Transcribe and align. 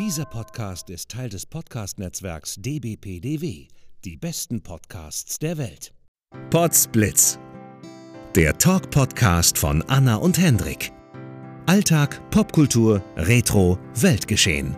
Dieser 0.00 0.24
Podcast 0.24 0.88
ist 0.88 1.10
Teil 1.10 1.28
des 1.28 1.44
Podcast-Netzwerks 1.44 2.54
dbpdw, 2.56 3.68
die 4.02 4.16
besten 4.16 4.62
Podcasts 4.62 5.38
der 5.38 5.58
Welt. 5.58 5.92
Podsblitz, 6.48 7.38
der 8.34 8.56
Talk-Podcast 8.56 9.58
von 9.58 9.82
Anna 9.88 10.16
und 10.16 10.38
Hendrik. 10.38 10.90
Alltag, 11.66 12.18
Popkultur, 12.30 13.04
Retro, 13.14 13.78
Weltgeschehen. 13.96 14.74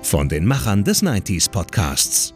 Von 0.00 0.28
den 0.28 0.46
Machern 0.46 0.84
des 0.84 1.02
90s 1.02 1.50
Podcasts. 1.50 2.32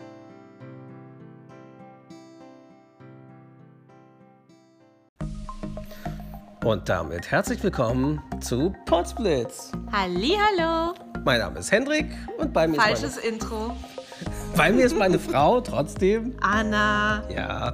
Und 6.66 6.88
damit 6.88 7.30
herzlich 7.30 7.62
willkommen 7.62 8.20
zu 8.40 8.74
Podsblitz. 8.86 9.70
Hallihallo. 9.92 10.94
Mein 11.24 11.38
Name 11.38 11.60
ist 11.60 11.70
Hendrik 11.70 12.06
und 12.38 12.52
bei 12.52 12.66
mir 12.66 12.74
Falsches 12.74 13.18
ist 13.18 13.24
Intro. 13.24 13.68
meine, 13.68 13.77
bei 14.56 14.72
mir 14.72 14.84
ist 14.86 14.98
meine 14.98 15.20
Frau 15.20 15.60
trotzdem. 15.60 16.34
Anna. 16.41 17.22
Ja. 17.30 17.72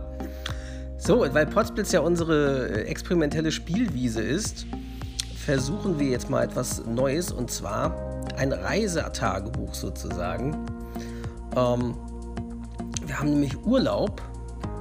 So, 0.98 1.22
und 1.22 1.32
weil 1.32 1.46
Podsblitz 1.46 1.92
ja 1.92 2.00
unsere 2.00 2.68
äh, 2.68 2.82
experimentelle 2.82 3.50
Spielwiese 3.50 4.20
ist, 4.20 4.66
versuchen 5.36 5.98
wir 5.98 6.08
jetzt 6.08 6.28
mal 6.28 6.44
etwas 6.44 6.84
Neues 6.84 7.32
und 7.32 7.50
zwar 7.50 7.96
ein 8.36 8.52
Reisetagebuch 8.52 9.72
sozusagen. 9.72 10.66
Ähm, 11.56 11.96
wir 13.06 13.18
haben 13.18 13.30
nämlich 13.30 13.56
Urlaub 13.64 14.20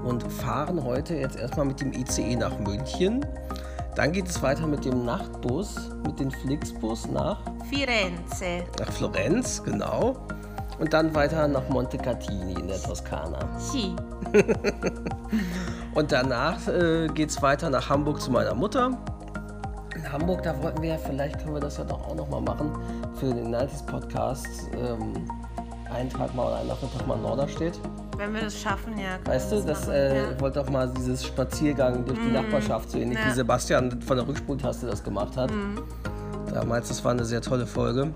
und 0.04 0.22
fahren 0.34 0.84
heute 0.84 1.16
jetzt 1.16 1.38
erstmal 1.38 1.66
mit 1.66 1.80
dem 1.80 1.94
ICE 1.94 2.36
nach 2.36 2.60
München. 2.60 3.26
Dann 3.96 4.14
geht 4.14 4.28
es 4.28 4.42
weiter 4.42 4.68
mit 4.68 4.86
dem 4.86 5.06
Nachtbus, 5.06 5.92
mit 6.06 6.20
dem 6.20 6.32
Flixbus 6.32 7.08
nach, 7.08 7.42
Firenze. 7.70 8.64
nach 8.80 8.92
Florenz, 8.92 9.62
genau. 9.64 10.16
Und 10.80 10.94
dann 10.94 11.14
weiter 11.14 11.48
nach 11.48 11.68
Montecatini 11.70 12.54
in 12.54 12.68
der 12.68 12.82
Toskana. 12.82 13.60
Sì. 13.60 13.96
Und 15.94 16.12
danach 16.12 16.68
äh, 16.68 17.08
geht 17.08 17.30
es 17.30 17.42
weiter 17.42 17.70
nach 17.70 17.90
Hamburg 17.90 18.22
zu 18.22 18.32
meiner 18.32 18.56
Mutter. 18.56 18.98
In 19.94 20.12
Hamburg, 20.12 20.42
da 20.44 20.60
wollten 20.64 20.82
wir 20.82 20.90
ja, 20.92 20.98
vielleicht 20.98 21.40
können 21.40 21.54
wir 21.54 21.60
das 21.60 21.78
ja 21.78 21.84
doch 21.84 22.08
auch 22.08 22.16
nochmal 22.16 22.42
machen, 22.42 22.72
für 23.16 23.28
den 23.28 23.54
90s 23.54 23.86
Podcast. 23.86 24.48
Ähm, 24.74 25.14
einen 25.94 26.10
Tag 26.10 26.34
mal 26.34 26.48
oder 26.48 26.58
einen 26.58 26.70
Nachmittag 26.70 27.06
mal 27.06 27.16
in 27.16 27.24
Norderstedt. 27.24 27.80
Wenn 28.18 28.34
wir 28.34 28.42
das 28.42 28.60
schaffen, 28.60 28.98
ja. 28.98 29.18
Weißt 29.26 29.52
du, 29.52 29.62
das 29.62 29.88
äh, 29.88 30.16
ja. 30.16 30.32
ich 30.32 30.42
wollte 30.42 30.62
auch 30.62 30.70
mal 30.70 30.92
dieses 30.96 31.26
Spaziergang 31.26 32.06
durch 32.06 32.20
die 32.20 32.32
Nachbarschaft, 32.32 32.92
so 32.92 32.98
ähnlich 32.98 33.18
ja. 33.18 33.28
wie 33.28 33.32
Sebastian 33.32 34.02
von 34.02 34.18
der 34.18 34.28
Rückspultaste 34.28 34.86
das 34.86 35.04
gemacht 35.04 35.36
hat. 35.38 35.52
Damals, 36.54 36.90
das 36.90 37.04
war 37.04 37.12
eine 37.12 37.26
sehr 37.26 37.42
tolle 37.42 37.66
Folge. 37.66 38.12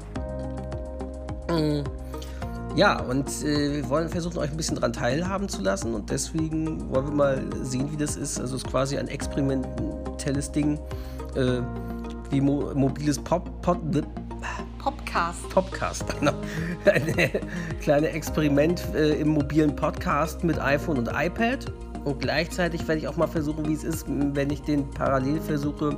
Mm. 1.49 1.83
Ja, 2.75 2.99
und 2.99 3.29
äh, 3.43 3.77
wir 3.77 3.89
wollen 3.89 4.09
versuchen, 4.09 4.37
euch 4.37 4.51
ein 4.51 4.57
bisschen 4.57 4.75
daran 4.75 4.91
teilhaben 4.91 5.47
zu 5.47 5.61
lassen 5.61 5.93
und 5.93 6.09
deswegen 6.09 6.93
wollen 6.93 7.07
wir 7.07 7.15
mal 7.15 7.43
sehen, 7.61 7.89
wie 7.91 7.97
das 7.97 8.17
ist. 8.17 8.37
Also 8.37 8.57
es 8.57 8.63
ist 8.63 8.69
quasi 8.69 8.97
ein 8.97 9.07
experimentelles 9.07 10.51
Ding, 10.51 10.77
äh, 11.35 11.61
wie 12.29 12.41
mo 12.41 12.71
mobiles 12.75 13.17
Pop, 13.17 13.61
Pop, 13.61 13.79
Podcast. 14.85 15.49
Podcast. 15.49 16.05
Genau. 16.19 16.33
Ein 16.85 17.41
kleines 17.81 18.13
Experiment 18.13 18.83
äh, 18.93 19.15
im 19.15 19.29
mobilen 19.29 19.75
Podcast 19.75 20.43
mit 20.43 20.61
iPhone 20.61 20.99
und 20.99 21.09
iPad. 21.11 21.73
Und 22.03 22.19
gleichzeitig 22.19 22.87
werde 22.87 23.01
ich 23.01 23.07
auch 23.07 23.17
mal 23.17 23.25
versuchen, 23.25 23.67
wie 23.67 23.73
es 23.73 23.83
ist, 23.83 24.05
wenn 24.07 24.51
ich 24.51 24.61
den 24.61 24.87
parallel 24.91 25.41
versuche, 25.41 25.97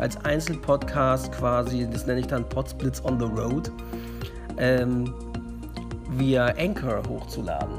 als 0.00 0.16
Einzelpodcast 0.24 1.30
quasi, 1.30 1.88
das 1.88 2.06
nenne 2.06 2.20
ich 2.20 2.26
dann 2.26 2.48
Podsplits 2.48 3.04
on 3.04 3.20
the 3.20 3.26
Road, 3.26 3.70
ähm, 4.58 5.14
via 6.10 6.46
Anchor 6.58 7.02
hochzuladen. 7.08 7.76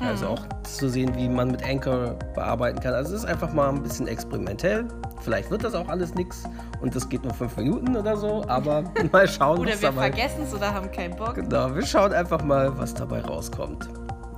Also 0.00 0.26
auch 0.26 0.44
zu 0.64 0.88
sehen, 0.88 1.14
wie 1.14 1.28
man 1.28 1.52
mit 1.52 1.64
Anchor 1.64 2.16
bearbeiten 2.34 2.80
kann. 2.80 2.94
Also 2.94 3.14
es 3.14 3.22
ist 3.22 3.28
einfach 3.28 3.52
mal 3.52 3.68
ein 3.68 3.84
bisschen 3.84 4.08
experimentell. 4.08 4.88
Vielleicht 5.24 5.50
wird 5.50 5.64
das 5.64 5.74
auch 5.74 5.88
alles 5.88 6.14
nichts 6.14 6.44
und 6.82 6.94
das 6.94 7.08
geht 7.08 7.24
nur 7.24 7.32
fünf 7.32 7.56
Minuten 7.56 7.96
oder 7.96 8.16
so, 8.16 8.44
aber 8.46 8.84
mal 9.12 9.26
schauen, 9.26 9.60
Oder 9.60 9.72
was 9.72 9.80
wir 9.82 9.88
dabei 9.90 10.10
vergessen 10.12 10.42
es 10.42 10.54
oder 10.54 10.72
haben 10.72 10.90
keinen 10.92 11.16
Bock. 11.16 11.34
Genau, 11.34 11.74
wir 11.74 11.84
schauen 11.84 12.12
einfach 12.12 12.44
mal, 12.44 12.76
was 12.78 12.92
dabei 12.92 13.22
rauskommt. 13.22 13.88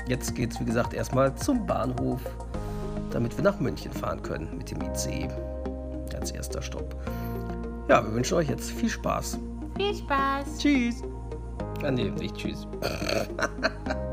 Jetzt 0.07 0.37
geht 0.37 0.53
es, 0.53 0.61
wie 0.61 0.65
gesagt, 0.65 0.95
erstmal 0.95 1.35
zum 1.35 1.67
Bahnhof, 1.67 2.21
damit 3.11 3.37
wir 3.37 3.43
nach 3.43 3.59
München 3.59 3.93
fahren 3.93 4.23
können 4.23 4.57
mit 4.57 4.71
dem 4.71 4.79
ICE. 4.81 5.29
Als 6.15 6.31
erster 6.31 6.63
Stopp. 6.63 6.95
Ja, 7.89 8.05
wir 8.05 8.13
wünschen 8.15 8.39
euch 8.39 8.49
jetzt 8.49 8.71
viel 8.71 8.89
Spaß. 8.89 9.39
Viel 9.77 9.95
Spaß. 9.95 10.59
Tschüss. 10.59 11.03
Ah, 11.85 11.91
nee, 11.91 12.11
nicht 12.11 12.37
tschüss. 12.37 12.67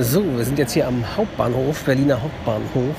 So, 0.00 0.24
wir 0.36 0.44
sind 0.44 0.58
jetzt 0.58 0.72
hier 0.72 0.88
am 0.88 1.04
Hauptbahnhof, 1.16 1.84
Berliner 1.84 2.20
Hauptbahnhof. 2.20 2.96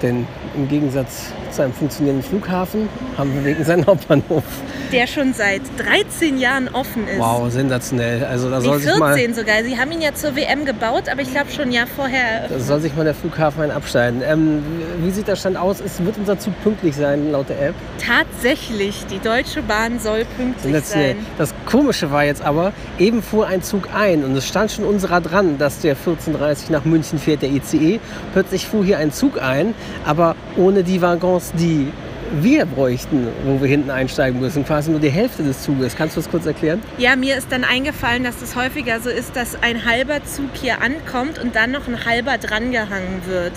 Denn 0.00 0.26
im 0.56 0.68
Gegensatz 0.68 1.32
zu 1.50 1.62
einem 1.62 1.72
funktionierenden 1.72 2.26
Flughafen 2.26 2.88
haben 3.18 3.34
wir 3.34 3.44
wegen 3.44 3.64
seinen 3.64 3.84
Hauptbahnhof. 3.84 4.44
Der 4.92 5.06
schon 5.06 5.34
seit 5.34 5.60
13 5.76 6.38
Jahren 6.38 6.68
offen 6.68 7.06
ist. 7.06 7.18
Wow, 7.18 7.50
sensationell. 7.50 8.24
Also 8.24 8.48
da 8.48 8.60
soll 8.60 8.78
sich 8.78 8.96
mal, 8.96 9.14
14 9.14 9.34
sogar. 9.34 9.62
Sie 9.64 9.76
haben 9.76 9.90
ihn 9.90 10.00
ja 10.00 10.14
zur 10.14 10.36
WM 10.36 10.64
gebaut, 10.64 11.08
aber 11.10 11.20
ich 11.20 11.30
glaube 11.32 11.50
schon 11.50 11.64
ein 11.64 11.72
Jahr 11.72 11.86
vorher. 11.88 12.48
da 12.48 12.58
soll 12.60 12.80
sich 12.80 12.94
mal 12.94 13.04
der 13.04 13.14
Flughafen 13.14 13.62
ein 13.62 13.72
abschneiden. 13.72 14.22
Ähm, 14.24 14.62
wie 15.02 15.10
sieht 15.10 15.28
der 15.28 15.36
Stand 15.36 15.56
aus? 15.56 15.80
Es 15.80 16.02
wird 16.02 16.16
unser 16.16 16.38
Zug 16.38 16.54
pünktlich 16.62 16.94
sein, 16.96 17.32
laut 17.32 17.48
der 17.48 17.60
App. 17.68 17.74
Tatsächlich, 18.42 19.04
die 19.10 19.18
Deutsche 19.18 19.60
Bahn 19.60 19.98
soll 20.00 20.24
pünktlich 20.24 20.72
Sensationell. 20.72 21.14
sein. 21.16 21.26
Das 21.36 21.52
Komische 21.66 22.10
war 22.10 22.24
jetzt 22.24 22.40
aber, 22.40 22.72
eben 22.98 23.22
fuhr 23.22 23.46
ein 23.46 23.62
Zug 23.62 23.90
ein 23.94 24.24
und 24.24 24.34
es 24.34 24.48
stand 24.48 24.72
schon 24.72 24.86
unserer 24.86 25.20
dran, 25.20 25.58
dass 25.58 25.80
der 25.80 25.94
14.30 25.94 26.72
nach 26.72 26.86
München 26.86 27.18
fährt, 27.18 27.42
der 27.42 27.50
ICE. 27.50 28.00
Plötzlich 28.32 28.66
fuhr 28.66 28.82
hier 28.82 28.96
ein 28.96 29.12
Zug 29.12 29.42
ein, 29.42 29.74
aber 30.06 30.36
ohne 30.56 30.84
die 30.84 31.02
Waggons, 31.02 31.52
die 31.52 31.92
wir 32.40 32.64
bräuchten, 32.64 33.28
wo 33.44 33.60
wir 33.60 33.68
hinten 33.68 33.90
einsteigen 33.90 34.40
müssen. 34.40 34.64
Quasi 34.64 34.90
nur 34.90 35.00
die 35.00 35.10
Hälfte 35.10 35.42
des 35.42 35.62
Zuges. 35.62 35.94
Kannst 35.94 36.16
du 36.16 36.22
das 36.22 36.30
kurz 36.30 36.46
erklären? 36.46 36.80
Ja, 36.96 37.16
mir 37.16 37.36
ist 37.36 37.52
dann 37.52 37.64
eingefallen, 37.64 38.24
dass 38.24 38.40
es 38.40 38.56
häufiger 38.56 39.00
so 39.00 39.10
ist, 39.10 39.36
dass 39.36 39.62
ein 39.62 39.84
halber 39.84 40.24
Zug 40.24 40.48
hier 40.54 40.80
ankommt 40.80 41.38
und 41.38 41.56
dann 41.56 41.72
noch 41.72 41.88
ein 41.88 42.06
halber 42.06 42.38
drangehangen 42.38 43.26
wird. 43.26 43.52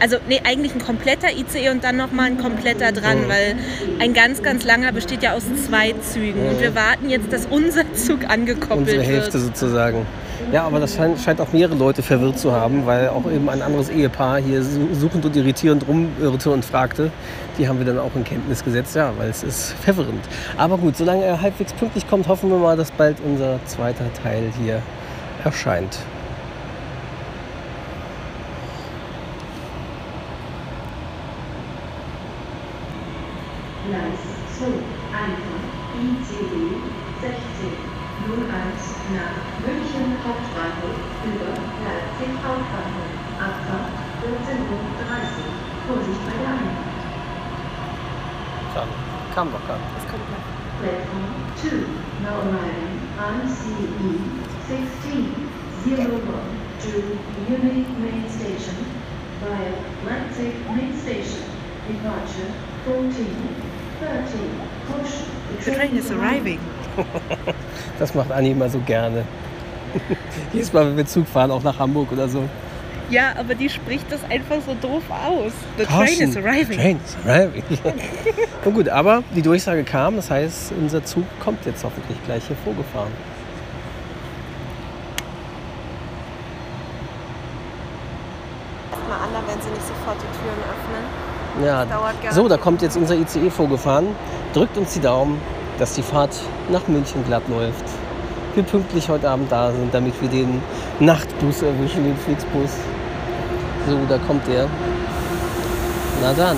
Also, 0.00 0.16
nee, 0.28 0.40
eigentlich 0.44 0.74
ein 0.74 0.82
kompletter 0.84 1.28
ICE 1.32 1.70
und 1.70 1.82
dann 1.82 1.96
nochmal 1.96 2.26
ein 2.26 2.38
kompletter 2.38 2.92
dran, 2.92 3.28
weil 3.28 3.56
ein 3.98 4.12
ganz, 4.12 4.42
ganz 4.42 4.64
langer 4.64 4.92
besteht 4.92 5.22
ja 5.22 5.32
aus 5.32 5.44
zwei 5.66 5.94
Zügen. 6.02 6.46
Und 6.48 6.60
wir 6.60 6.74
warten 6.74 7.08
jetzt, 7.08 7.32
dass 7.32 7.46
unser 7.46 7.90
Zug 7.94 8.28
angekoppelt 8.28 8.78
Unsere 8.80 9.02
Hälfte 9.02 9.34
wird. 9.34 9.44
sozusagen. 9.56 10.06
Ja, 10.52 10.64
aber 10.64 10.80
das 10.80 10.94
scheint, 10.94 11.18
scheint 11.18 11.40
auch 11.40 11.50
mehrere 11.52 11.74
Leute 11.74 12.02
verwirrt 12.02 12.38
zu 12.38 12.52
haben, 12.52 12.84
weil 12.84 13.08
auch 13.08 13.24
eben 13.30 13.48
ein 13.48 13.62
anderes 13.62 13.88
Ehepaar 13.88 14.38
hier 14.38 14.62
su- 14.62 14.92
suchend 14.92 15.24
und 15.24 15.34
irritierend 15.34 15.88
rumirrte 15.88 16.50
und 16.50 16.62
fragte. 16.64 17.10
Die 17.58 17.66
haben 17.66 17.78
wir 17.78 17.86
dann 17.86 17.98
auch 17.98 18.14
in 18.14 18.22
Kenntnis 18.22 18.62
gesetzt, 18.62 18.94
ja, 18.96 19.12
weil 19.16 19.30
es 19.30 19.42
ist 19.42 19.72
verwirrend. 19.82 20.22
Aber 20.58 20.76
gut, 20.76 20.96
solange 20.96 21.24
er 21.24 21.40
halbwegs 21.40 21.72
pünktlich 21.72 22.06
kommt, 22.06 22.28
hoffen 22.28 22.50
wir 22.50 22.58
mal, 22.58 22.76
dass 22.76 22.90
bald 22.90 23.16
unser 23.24 23.58
zweiter 23.64 24.04
Teil 24.22 24.52
hier 24.62 24.82
erscheint. 25.42 25.98
Gleis 33.86 34.22
2, 34.58 34.66
Einfach, 35.14 35.62
ICE 35.96 36.82
1601 37.22 38.82
nach 39.14 39.36
München 39.62 40.06
Hauptbahnhof 40.26 40.98
über 41.24 41.50
Leipzig 41.86 42.32
Hauptbahnhof. 42.42 43.10
Abfahrt 43.38 43.86
14.30 43.86 43.92
Uhr. 43.92 44.15
Vorsicht 45.86 46.18
bei 46.26 46.34
der 46.42 46.50
Einfahrt. 46.50 46.98
Schade. 48.74 48.94
Kam 49.34 49.52
doch 49.52 49.66
gar 49.68 49.78
nicht. 49.78 49.92
Platform 50.82 51.30
2, 51.56 51.70
now 52.22 52.36
arriving 52.42 52.96
ICE 53.16 53.86
1601 54.68 56.42
to 56.82 56.90
Munich 57.48 57.86
Main 58.02 58.26
Station 58.28 58.76
via 59.40 59.72
Leipzig 60.04 60.52
Main 60.74 60.92
Station. 61.00 61.44
Departure 61.86 62.50
14, 62.84 63.26
13, 64.00 64.40
push. 64.88 65.22
The 65.64 65.70
train 65.70 65.96
is 65.96 66.10
arriving. 66.10 66.58
Das 67.98 68.14
macht 68.14 68.30
Anni 68.32 68.50
immer 68.50 68.68
so 68.68 68.78
gerne. 68.80 69.24
Jedes 70.52 70.72
Mal, 70.72 70.86
wenn 70.86 70.96
wir 70.96 71.06
Zug 71.06 71.26
fahren, 71.26 71.50
auch 71.50 71.62
nach 71.62 71.78
Hamburg 71.78 72.12
oder 72.12 72.28
so, 72.28 72.46
Ja, 73.08 73.34
aber 73.38 73.54
die 73.54 73.68
spricht 73.68 74.10
das 74.10 74.20
einfach 74.28 74.56
so 74.66 74.74
doof 74.74 75.04
aus. 75.10 75.52
The 75.78 75.84
train 75.84 76.06
Caution, 76.06 76.28
is 76.28 76.36
arriving. 76.36 76.78
Train 76.78 77.00
is 77.04 77.16
arriving. 77.24 77.64
Nun 78.64 78.74
gut, 78.74 78.88
aber 78.88 79.22
die 79.34 79.42
Durchsage 79.42 79.84
kam, 79.84 80.16
das 80.16 80.30
heißt, 80.30 80.72
unser 80.78 81.04
Zug 81.04 81.24
kommt 81.42 81.64
jetzt 81.66 81.84
hoffentlich 81.84 82.18
gleich 82.24 82.44
hier 82.46 82.56
vorgefahren. 82.56 83.12
Mal 89.08 89.14
an, 89.14 89.44
wenn 89.46 89.60
sie 89.62 89.70
nicht 89.70 89.86
sofort 89.86 90.16
die 90.16 90.38
Türen 90.38 90.58
öffnen. 90.68 91.64
Ja, 91.64 91.84
dauert 91.84 92.22
gar 92.22 92.32
so, 92.32 92.48
da 92.48 92.56
kommt 92.56 92.82
jetzt 92.82 92.96
unser 92.96 93.14
ICE 93.14 93.50
vorgefahren. 93.50 94.08
Drückt 94.52 94.76
uns 94.76 94.94
die 94.94 95.00
Daumen, 95.00 95.40
dass 95.78 95.94
die 95.94 96.02
Fahrt 96.02 96.36
nach 96.70 96.86
München 96.88 97.24
glatt 97.24 97.44
läuft. 97.48 97.84
Wir 98.56 98.62
pünktlich 98.64 99.06
heute 99.10 99.28
Abend 99.28 99.52
da 99.52 99.70
sind, 99.70 99.92
damit 99.92 100.14
wir 100.22 100.30
den 100.30 100.62
Nachtbus 100.98 101.60
erwischen, 101.60 102.04
den 102.04 102.16
Flixbus. 102.16 102.70
So, 103.86 103.98
da 104.08 104.16
kommt 104.26 104.46
der. 104.48 104.66
Na 106.22 106.32
dann. 106.32 106.56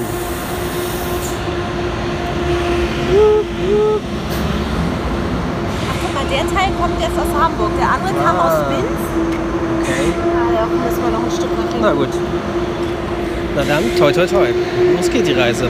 Guck 6.00 6.14
mal, 6.14 6.24
der 6.30 6.44
Teil 6.54 6.70
kommt 6.80 7.00
jetzt 7.00 7.18
aus 7.18 7.32
Hamburg. 7.42 7.70
Der 7.78 7.88
andere 7.90 8.12
kam 8.24 8.36
Ah. 8.36 8.46
aus 8.46 8.70
Linz. 8.70 9.00
Okay. 9.82 10.12
Ja, 10.54 10.60
da 10.60 10.66
müssen 10.66 11.02
wir 11.02 11.10
noch 11.10 11.24
ein 11.24 11.30
Stück 11.30 11.50
nach. 11.58 11.80
Na 11.80 11.92
gut. 11.92 12.08
Na 13.56 13.62
dann, 13.64 13.84
toi 13.98 14.12
toi 14.12 14.26
toi. 14.26 14.48
Los 14.96 15.10
geht 15.10 15.26
die 15.26 15.32
Reise. 15.32 15.68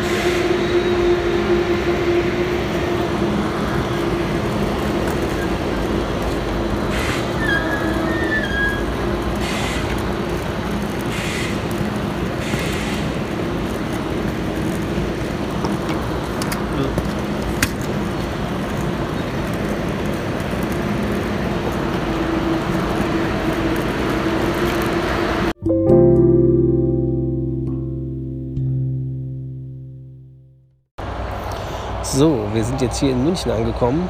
So, 32.10 32.40
wir 32.54 32.64
sind 32.64 32.80
jetzt 32.80 33.00
hier 33.00 33.10
in 33.10 33.22
München 33.22 33.52
angekommen. 33.52 34.08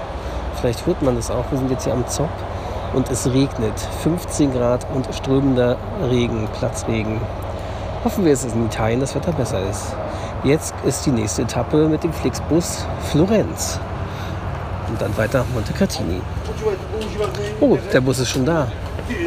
Vielleicht 0.60 0.86
hört 0.86 1.02
man 1.02 1.16
das 1.16 1.32
auch. 1.32 1.50
Wir 1.50 1.58
sind 1.58 1.68
jetzt 1.68 1.82
hier 1.82 1.92
am 1.92 2.06
Zopp 2.06 2.30
und 2.94 3.10
es 3.10 3.26
regnet. 3.26 3.74
15 4.04 4.52
Grad 4.52 4.86
und 4.94 5.12
strömender 5.12 5.76
Regen, 6.08 6.46
Platzregen. 6.56 7.20
Hoffen 8.04 8.24
wir, 8.24 8.30
dass 8.30 8.44
es 8.44 8.52
in 8.52 8.66
Italien 8.66 9.00
das 9.00 9.16
Wetter 9.16 9.32
besser 9.32 9.58
ist. 9.68 9.96
Jetzt 10.44 10.74
ist 10.86 11.06
die 11.06 11.10
nächste 11.10 11.42
Etappe 11.42 11.88
mit 11.88 12.04
dem 12.04 12.12
Flixbus 12.12 12.86
Florenz. 13.10 13.80
Und 14.88 15.02
dann 15.02 15.16
weiter 15.16 15.40
nach 15.40 15.48
Montecatini. 15.52 16.20
Oh, 17.60 17.76
der 17.92 18.00
Bus 18.00 18.20
ist 18.20 18.30
schon 18.30 18.46
da. 18.46 18.68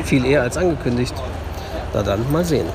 Viel 0.06 0.24
eher 0.24 0.44
als 0.44 0.56
angekündigt. 0.56 1.14
Na 1.94 2.02
dann, 2.04 2.26
mal 2.32 2.46
sehen. 2.46 2.68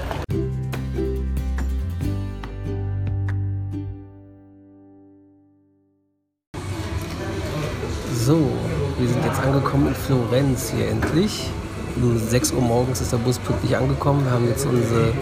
Angekommen 9.57 9.89
in 9.89 9.95
Florenz 9.95 10.71
hier 10.71 10.89
endlich. 10.89 11.51
Um 11.97 12.19
6 12.19 12.53
Uhr 12.53 12.61
morgens 12.61 13.01
ist 13.01 13.13
der 13.13 13.17
Bus 13.17 13.39
pünktlich 13.39 13.75
angekommen. 13.75 14.23
Wir 14.25 14.33
haben 14.33 14.47
jetzt 14.47 14.67
unsere 14.67 15.15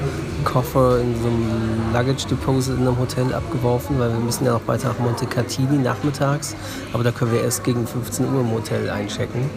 Koffer 0.43 1.01
in 1.01 1.15
so 1.23 1.29
einem 1.29 1.93
Luggage 1.93 2.27
Deposit 2.29 2.77
in 2.77 2.87
einem 2.89 2.99
Hotel 2.99 3.33
abgeworfen, 3.33 3.97
weil 4.01 4.11
wir 4.11 4.19
müssen 4.19 4.45
ja 4.45 4.55
noch 4.55 4.67
weiter 4.67 4.89
nach 4.89 4.99
Montecatini 4.99 5.79
nachmittags. 5.79 6.57
Aber 6.93 7.05
da 7.05 7.13
können 7.13 7.31
wir 7.31 7.43
erst 7.43 7.63
gegen 7.63 7.87
15 7.87 8.27
Uhr 8.35 8.41
im 8.41 8.51
Hotel 8.51 8.91
einchecken. 8.91 9.49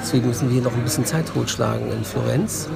Deswegen 0.00 0.28
müssen 0.28 0.48
wir 0.48 0.54
hier 0.54 0.62
noch 0.62 0.74
ein 0.74 0.82
bisschen 0.82 1.04
Zeit 1.04 1.26
totschlagen 1.28 1.92
in 1.92 2.02
Florenz. 2.02 2.70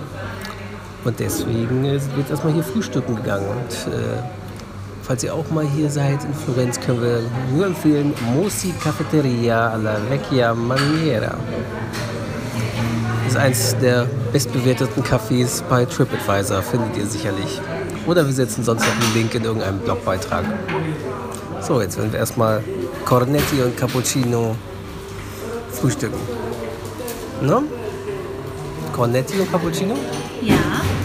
Und 1.07 1.21
deswegen 1.21 1.87
äh, 1.87 1.99
sind 1.99 2.13
wir 2.13 2.21
jetzt 2.21 2.31
erstmal 2.31 2.53
hier 2.53 2.65
frühstücken 2.65 3.17
gegangen. 3.17 3.47
Und 3.49 3.93
äh, 3.95 4.19
Falls 5.07 5.23
ihr 5.23 5.35
auch 5.35 5.51
mal 5.51 5.67
hier 5.67 5.91
seid 5.91 6.25
in 6.25 6.33
Florenz, 6.35 6.81
können 6.81 7.03
wir 7.03 7.21
nur 7.55 7.67
empfehlen 7.67 8.15
Mosi 8.35 8.73
Cafeteria 8.83 9.71
alla 9.71 9.99
Vecchia 10.09 10.55
Maniera. 10.55 11.37
Das 13.25 13.33
ist 13.35 13.37
eins 13.37 13.77
der 13.83 14.07
bestbewerteten 14.33 15.03
Cafés 15.03 15.63
bei 15.69 15.85
TripAdvisor, 15.85 16.63
findet 16.63 16.97
ihr 16.97 17.07
sicherlich. 17.07 17.61
Oder 18.07 18.25
wir 18.27 18.33
setzen 18.33 18.65
sonst 18.65 18.81
noch 18.81 18.93
einen 19.07 19.15
Link 19.15 19.35
in 19.35 19.45
irgendeinem 19.45 19.79
Blogbeitrag. 19.81 20.45
So, 21.61 21.81
jetzt 21.83 21.99
werden 21.99 22.13
wir 22.13 22.19
erstmal 22.21 22.63
Cornetti 23.05 23.61
und 23.63 23.77
Cappuccino 23.77 24.57
frühstücken. 25.73 26.19
Ne? 27.43 27.63
Cornetti 28.95 29.39
und 29.41 29.51
Cappuccino? 29.51 29.95
Ja, 30.41 30.55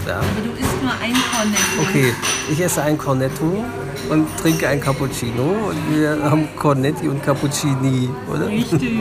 Ja. 0.06 0.16
aber 0.18 0.24
du 0.44 0.58
isst 0.58 0.82
nur 0.82 0.92
ein 0.92 1.14
Cornetto. 1.32 1.82
Okay, 1.88 2.14
ich 2.50 2.60
esse 2.60 2.82
ein 2.82 2.96
Cornetto 2.96 3.64
und 4.08 4.26
trinke 4.38 4.68
ein 4.68 4.80
Cappuccino 4.80 5.42
und 5.68 5.94
wir 5.94 6.18
haben 6.30 6.48
Cornetti 6.56 7.08
und 7.08 7.22
Cappuccini, 7.22 8.08
oder? 8.32 8.46
Richtig. 8.46 9.00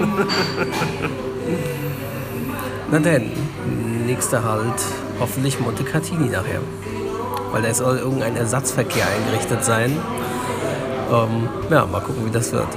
Na 2.91 2.99
denn, 2.99 3.31
nächster 4.05 4.43
Halt, 4.43 4.81
hoffentlich 5.19 5.59
Montecatini 5.59 6.29
nachher. 6.29 6.61
Weil 7.51 7.63
da 7.63 7.73
soll 7.73 7.97
irgendein 7.97 8.35
Ersatzverkehr 8.35 9.05
eingerichtet 9.07 9.63
sein. 9.63 9.95
Ähm, 11.11 11.49
ja, 11.69 11.85
mal 11.85 12.01
gucken, 12.01 12.25
wie 12.25 12.31
das 12.31 12.51
wird. 12.51 12.67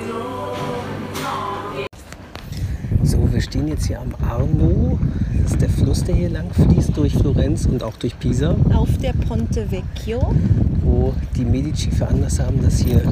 Stehen 3.63 3.69
jetzt 3.69 3.87
hier 3.87 4.01
am 4.01 4.13
Arno. 4.29 4.99
Das 5.43 5.53
ist 5.53 5.61
der 5.61 5.69
Fluss, 5.69 6.05
der 6.05 6.15
hier 6.15 6.31
lang 6.31 6.51
fließt 6.51 6.97
durch 6.97 7.15
Florenz 7.15 7.67
und 7.67 7.83
auch 7.83 7.97
durch 7.97 8.19
Pisa. 8.19 8.57
Auf 8.75 8.97
der 8.99 9.13
Ponte 9.13 9.71
Vecchio. 9.71 10.35
wo 10.85 11.13
die 11.37 11.45
Medici 11.45 11.91
veranlasst 11.93 12.41
haben, 12.41 12.61
dass 12.61 12.79
hier 12.79 13.03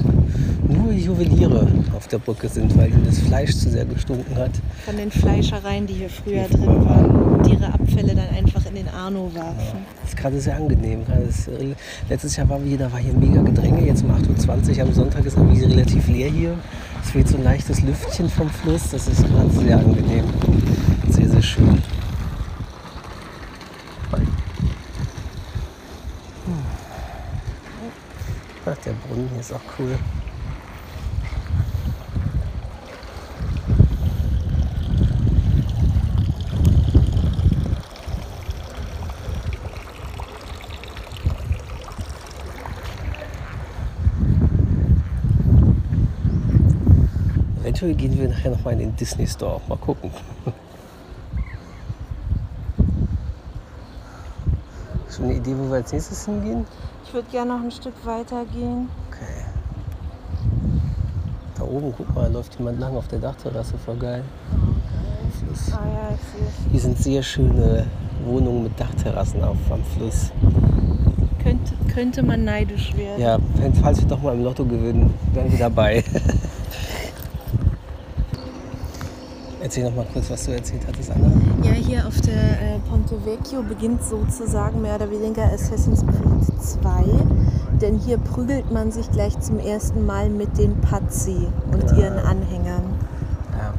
nur 0.66 0.92
Juweliere 0.92 1.68
auf 1.96 2.08
der 2.08 2.18
Brücke 2.18 2.48
sind, 2.48 2.76
weil 2.76 2.88
ihnen 2.90 3.04
das 3.06 3.20
Fleisch 3.20 3.52
zu 3.56 3.70
sehr 3.70 3.84
gestunken 3.84 4.36
hat. 4.36 4.50
Von 4.84 4.96
den 4.96 5.10
Fleischereien, 5.10 5.86
die 5.86 5.94
hier 5.94 6.10
früher 6.10 6.48
drin 6.48 6.84
waren. 6.84 7.10
Und 7.10 7.46
ihre 7.46 7.72
Abfälle 7.72 8.14
dann 8.14 8.28
einfach 8.36 8.66
in 8.66 8.74
den 8.74 8.88
Arno 8.88 9.30
warfen. 9.34 9.78
Das 10.02 10.10
ist 10.10 10.16
gerade 10.16 10.40
sehr 10.40 10.56
angenehm. 10.56 11.02
Äh, 11.02 11.74
letztes 12.08 12.36
Jahr 12.36 12.48
waren 12.48 12.62
wir 12.64 12.70
hier, 12.70 12.78
da 12.78 12.92
war 12.92 12.98
hier 12.98 13.12
mega 13.12 13.40
Gedränge. 13.42 13.86
Jetzt 13.86 14.02
um 14.02 14.10
8.20 14.10 14.76
Uhr 14.76 14.82
am 14.82 14.92
Sonntag 14.92 15.24
ist 15.24 15.36
irgendwie 15.36 15.64
relativ 15.64 16.08
leer 16.08 16.30
hier. 16.30 16.56
Es 17.02 17.14
weht 17.14 17.28
so 17.28 17.36
ein 17.36 17.44
leichtes 17.44 17.82
Lüftchen 17.82 18.28
vom 18.28 18.48
Fluss. 18.48 18.90
Das 18.90 19.08
ist 19.08 19.26
gerade 19.26 19.50
sehr 19.50 19.78
angenehm. 19.78 20.24
Sehr, 21.08 21.28
sehr 21.28 21.42
schön. 21.42 21.82
Ach, 28.66 28.76
der 28.84 28.92
Brunnen 28.92 29.28
hier 29.32 29.40
ist 29.40 29.52
auch 29.52 29.60
cool. 29.78 29.98
Eventuell 47.80 47.94
gehen 47.94 48.20
wir 48.20 48.28
nachher 48.28 48.50
noch 48.50 48.62
mal 48.62 48.72
in 48.72 48.80
den 48.80 48.96
Disney 48.96 49.26
Store. 49.26 49.58
Mal 49.66 49.78
gucken. 49.78 50.10
Schon 55.08 55.24
eine 55.24 55.34
Idee, 55.34 55.54
wo 55.56 55.66
wir 55.70 55.76
als 55.76 55.90
nächstes 55.90 56.26
hingehen? 56.26 56.66
Ich 57.06 57.14
würde 57.14 57.28
gerne 57.30 57.54
noch 57.54 57.62
ein 57.62 57.70
Stück 57.70 57.94
weiter 58.04 58.44
gehen. 58.52 58.90
Okay. 59.08 59.46
Da 61.56 61.62
oben, 61.64 61.94
guck 61.96 62.14
mal, 62.14 62.30
läuft 62.30 62.58
jemand 62.58 62.80
lang 62.80 62.94
auf 62.94 63.08
der 63.08 63.18
Dachterrasse. 63.18 63.78
Voll 63.78 63.96
geil. 63.96 64.24
Fluss. 65.42 65.72
Ah 65.72 65.86
ja. 65.86 66.18
Hier 66.70 66.80
sind 66.80 66.98
sehr 66.98 67.22
schöne 67.22 67.86
Wohnungen 68.26 68.64
mit 68.64 68.78
Dachterrassen 68.78 69.42
auf, 69.42 69.56
am 69.70 69.82
Fluss. 69.96 70.32
Könnte, 71.42 71.72
könnte 71.94 72.22
man 72.22 72.44
neidisch 72.44 72.94
werden. 72.94 73.22
Ja, 73.22 73.38
falls 73.82 74.02
wir 74.02 74.08
doch 74.08 74.20
mal 74.20 74.34
im 74.34 74.44
Lotto 74.44 74.66
gewinnen, 74.66 75.14
wären 75.32 75.50
wir 75.50 75.58
dabei. 75.58 76.04
Erzähl 79.70 79.84
noch 79.84 79.94
mal 79.94 80.06
kurz, 80.12 80.28
was 80.28 80.46
du 80.46 80.50
erzählt 80.50 80.82
hattest, 80.84 81.12
Anna. 81.12 81.30
Ja, 81.62 81.70
hier 81.70 82.04
auf 82.04 82.20
der 82.22 82.34
äh, 82.34 82.78
Ponte 82.90 83.14
Vecchio 83.24 83.62
beginnt 83.62 84.02
sozusagen 84.02 84.82
mehr 84.82 84.96
oder 84.96 85.08
weniger 85.12 85.44
Assassin's 85.44 86.00
Creed 86.04 86.60
2. 86.60 87.04
Denn 87.80 87.96
hier 87.96 88.18
prügelt 88.18 88.72
man 88.72 88.90
sich 88.90 89.08
gleich 89.12 89.38
zum 89.38 89.60
ersten 89.60 90.04
Mal 90.04 90.28
mit 90.28 90.58
den 90.58 90.74
Pazzi 90.80 91.46
und 91.70 91.84
Ja. 91.92 91.98
ihren 91.98 92.18
Anhängern. 92.18 92.82
Ja. 93.52 93.74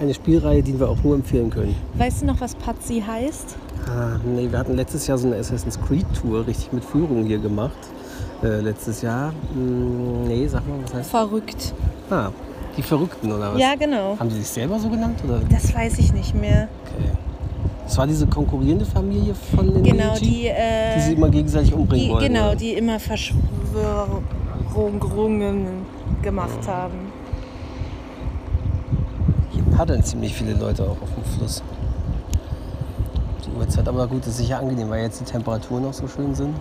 eine 0.00 0.14
Spielreihe, 0.14 0.62
die 0.62 0.80
wir 0.80 0.88
auch 0.88 1.02
nur 1.04 1.14
empfehlen 1.14 1.50
können. 1.50 1.76
Weißt 1.98 2.22
du 2.22 2.26
noch, 2.26 2.40
was 2.40 2.54
Patsy 2.54 3.04
heißt? 3.06 3.54
Ah, 3.86 4.18
nee, 4.24 4.50
wir 4.50 4.58
hatten 4.58 4.76
letztes 4.76 5.06
Jahr 5.08 5.18
so 5.18 5.26
eine 5.26 5.36
Assassin's 5.36 5.78
Creed 5.78 6.06
Tour 6.18 6.46
richtig 6.46 6.72
mit 6.72 6.86
Führung 6.86 7.26
hier 7.26 7.38
gemacht. 7.38 7.76
Äh, 8.42 8.60
letztes 8.62 9.02
Jahr. 9.02 9.34
Hm, 9.52 10.24
nee, 10.24 10.48
sag 10.48 10.66
mal, 10.66 10.78
was 10.82 10.94
heißt 10.94 11.10
Verrückt. 11.10 11.74
Ah, 12.08 12.30
die 12.76 12.82
Verrückten 12.82 13.32
oder 13.32 13.54
was? 13.54 13.60
Ja, 13.60 13.74
genau. 13.74 14.16
Haben 14.18 14.30
sie 14.30 14.38
sich 14.38 14.48
selber 14.48 14.78
so 14.78 14.88
genannt? 14.88 15.18
Oder? 15.24 15.40
Das 15.50 15.74
weiß 15.74 15.98
ich 15.98 16.12
nicht 16.12 16.34
mehr. 16.34 16.68
Okay. 16.84 17.10
Das 17.84 17.98
war 17.98 18.06
diese 18.06 18.26
konkurrierende 18.26 18.86
Familie 18.86 19.34
von 19.34 19.74
den 19.74 19.82
Genau, 19.82 20.14
Medici, 20.14 20.24
die, 20.24 20.46
äh, 20.46 20.94
die 20.96 21.00
sie 21.00 21.12
immer 21.14 21.28
gegenseitig 21.28 21.74
umbringen 21.74 22.06
die, 22.06 22.12
wollten. 22.12 22.32
genau, 22.32 22.46
oder? 22.48 22.56
die 22.56 22.72
immer 22.72 22.98
Verschwörungen 22.98 25.66
gemacht 26.22 26.66
haben. 26.66 26.94
Hier 29.50 29.62
paddeln 29.76 30.02
ziemlich 30.02 30.34
viele 30.34 30.54
Leute 30.54 30.84
auch 30.84 30.96
auf 31.02 31.10
dem 31.14 31.24
Fluss. 31.38 31.62
Die 33.44 33.58
Uhrzeit, 33.58 33.86
aber 33.88 34.06
gut, 34.06 34.26
ist 34.26 34.38
sicher 34.38 34.58
angenehm, 34.60 34.88
weil 34.88 35.02
jetzt 35.02 35.20
die 35.20 35.24
Temperaturen 35.24 35.84
auch 35.84 35.92
so 35.92 36.08
schön 36.08 36.34
sind. 36.34 36.54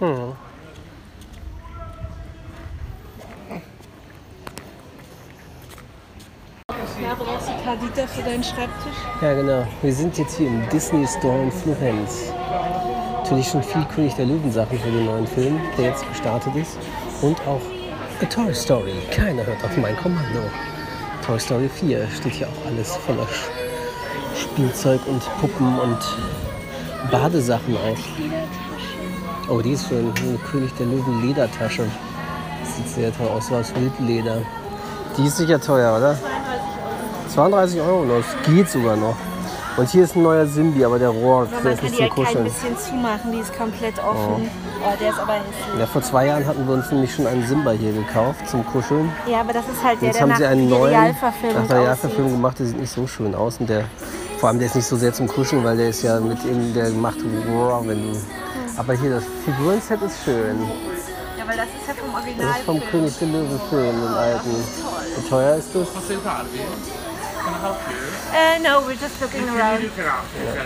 Hm. 0.00 0.36
Ja, 7.02 7.14
brauchst 7.14 7.48
du 7.48 7.52
Kadita 7.64 8.06
für 8.06 8.22
deinen 8.22 8.44
Schreibtisch? 8.44 8.68
Ja, 9.20 9.34
genau. 9.34 9.66
Wir 9.82 9.92
sind 9.92 10.16
jetzt 10.18 10.36
hier 10.36 10.48
im 10.48 10.68
Disney 10.68 11.06
Store 11.06 11.42
in 11.42 11.50
Florenz. 11.50 12.32
Natürlich 13.28 13.50
schon 13.50 13.62
viel 13.62 13.84
König 13.94 14.14
der 14.14 14.24
Löwen-Sachen 14.24 14.78
für 14.78 14.90
den 14.90 15.04
neuen 15.04 15.26
Film, 15.26 15.60
der 15.76 15.90
jetzt 15.90 16.08
gestartet 16.08 16.56
ist. 16.56 16.78
Und 17.20 17.38
auch 17.42 17.60
A 18.22 18.24
Toy 18.24 18.54
Story. 18.54 18.94
Keiner 19.10 19.44
hört 19.44 19.62
auf 19.62 19.76
mein 19.76 19.94
Kommando. 19.98 20.40
Toy 21.26 21.38
Story 21.38 21.68
4 21.68 22.08
steht 22.08 22.32
hier 22.32 22.46
auch 22.46 22.66
alles 22.66 22.96
voller 22.96 23.26
Spielzeug 24.34 25.02
und 25.06 25.22
Puppen 25.42 25.78
und 25.78 25.98
Badesachen 27.10 27.76
auch. 27.76 29.50
Oh, 29.50 29.60
die 29.60 29.72
ist 29.72 29.86
schön. 29.88 30.10
Eine 30.22 30.38
König 30.50 30.72
der 30.78 30.86
Löwen 30.86 31.20
Ledertasche. 31.20 31.84
Sieht 32.64 32.88
sehr 32.88 33.14
toll 33.14 33.28
aus, 33.28 33.48
so 33.48 33.56
aus 33.56 33.74
Wildleder. 33.74 34.38
Die 35.18 35.26
ist 35.26 35.36
sicher 35.36 35.60
teuer, 35.60 35.98
oder? 35.98 36.18
32 37.34 37.78
Euro 37.78 38.04
noch, 38.06 38.22
das 38.22 38.50
geht 38.50 38.70
sogar 38.70 38.96
noch. 38.96 39.16
Und 39.78 39.88
hier 39.88 40.02
ist 40.04 40.16
ein 40.16 40.22
neuer 40.24 40.44
Simbi, 40.46 40.84
aber 40.84 40.98
der 40.98 41.10
rohrt, 41.10 41.48
Aber 41.52 41.62
der 41.62 41.62
man 41.62 41.72
ist 41.72 41.78
kann 41.80 41.90
nicht 41.90 42.00
die 42.00 42.06
zum 42.08 42.16
halt 42.16 42.26
Kuscheln. 42.26 42.44
bisschen 42.44 42.78
zumachen, 42.78 43.32
die 43.32 43.38
ist 43.38 43.56
komplett 43.56 43.98
offen. 44.00 44.50
Oh, 44.84 44.96
der 45.00 45.08
ist 45.10 45.18
aber 45.20 45.32
hässlich. 45.34 45.78
Ja, 45.78 45.86
vor 45.86 46.02
zwei 46.02 46.26
Jahren 46.26 46.46
hatten 46.46 46.66
wir 46.66 46.74
uns 46.74 46.90
nämlich 46.90 47.14
schon 47.14 47.26
einen 47.28 47.46
Simba 47.46 47.70
hier 47.70 47.92
gekauft 47.92 48.48
zum 48.48 48.66
Kuscheln. 48.66 49.10
Ja, 49.30 49.40
aber 49.40 49.52
das 49.52 49.68
ist 49.68 49.82
halt 49.84 50.00
der, 50.00 50.08
Jetzt 50.08 50.16
der 50.16 50.22
haben 50.22 50.28
nach 50.30 50.36
sie 50.38 50.46
einen 50.46 50.68
neuen 50.68 50.92
Realverfilmung 50.94 51.60
nach 51.62 51.68
der 51.68 51.80
Realverfilmung 51.80 52.32
gemacht, 52.32 52.58
der 52.58 52.66
sieht 52.66 52.80
nicht 52.80 52.90
so 52.92 53.06
schön 53.06 53.34
aus. 53.36 53.58
Und 53.60 53.68
der, 53.70 53.84
vor 54.38 54.48
allem 54.48 54.58
der 54.58 54.66
ist 54.66 54.74
nicht 54.74 54.86
so 54.86 54.96
sehr 54.96 55.12
zum 55.12 55.28
Kuscheln, 55.28 55.62
weil 55.62 55.76
der 55.76 55.90
ist 55.90 56.02
ja 56.02 56.18
mit 56.18 56.42
ihm, 56.44 56.74
der 56.74 56.90
macht 56.90 57.18
roar, 57.48 57.86
wenn 57.86 58.02
du. 58.12 58.18
Aber 58.76 58.94
hier 58.94 59.10
das 59.10 59.24
Figurenset 59.44 60.02
ist 60.02 60.24
schön. 60.24 60.58
Ja, 61.38 61.46
weil 61.46 61.56
das 61.56 61.66
ist 61.66 61.86
ja 61.86 61.94
vom 61.94 62.12
Das 62.12 62.22
Original. 62.24 62.50
ist 62.58 62.64
vom 62.66 62.80
König 62.90 63.18
der 63.20 63.28
Löwen 63.28 63.60
Film, 63.70 64.00
den 64.02 64.14
alten. 64.14 64.50
Wie 65.16 65.28
teuer 65.28 65.54
ist 65.56 65.68
das? 65.72 65.86
Uh, 67.62 68.58
no, 68.62 68.80
we're 68.86 68.94
just 68.94 69.20
looking 69.20 69.48
around. 69.48 69.90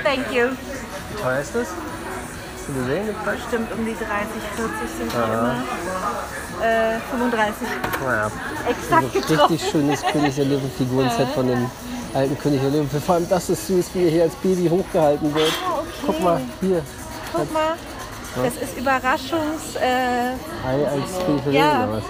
Thank 0.02 0.30
you. 0.32 0.50
Wie 0.50 1.22
teuer 1.22 1.40
ist 1.40 1.54
das? 1.54 1.68
Hast 1.68 2.68
du 2.68 2.72
gesehen, 2.75 3.06
den 3.06 3.14
Preis? 3.16 3.38
Bestimmt 3.40 3.72
um 3.72 3.84
die 3.87 3.94
30, 3.94 4.06
40 4.56 4.75
sind 4.99 5.12
die 5.12 5.16
immer. 5.16 5.64
Äh, 6.62 7.00
35. 7.11 7.68
Naja. 8.04 8.30
Exakt 8.68 9.04
Also 9.04 9.08
getroffen. 9.20 9.52
richtig 9.54 9.70
schönes 9.70 10.02
König 10.02 10.34
der 10.37 10.44
Löwen 10.44 10.70
Figurenset 10.78 11.28
von 11.34 11.49
dem 11.49 11.70
alten 12.14 12.38
König 12.38 12.61
der 12.61 12.70
Löwen. 12.70 12.90
Vor 12.90 13.14
allem 13.16 13.28
das 13.28 13.49
ist 13.50 13.66
süß, 13.66 13.87
wie 13.94 14.04
er 14.04 14.11
hier 14.11 14.22
als 14.25 14.34
Baby 14.37 14.68
hochgehalten 14.68 15.34
wird. 15.34 15.52
Ah, 15.66 15.78
okay. 15.78 15.88
Guck 16.06 16.20
mal, 16.20 16.40
hier. 16.61 16.82
Guck 17.32 17.52
mal. 17.52 17.75
Das 18.35 18.55
ist 18.62 18.79
Überraschungs... 18.79 19.77
Äh, 19.77 20.33
Ei 20.67 20.87
als 20.89 21.45
der 21.45 21.53
Ja. 21.53 21.85
Oder 21.85 21.93
was? 21.99 22.03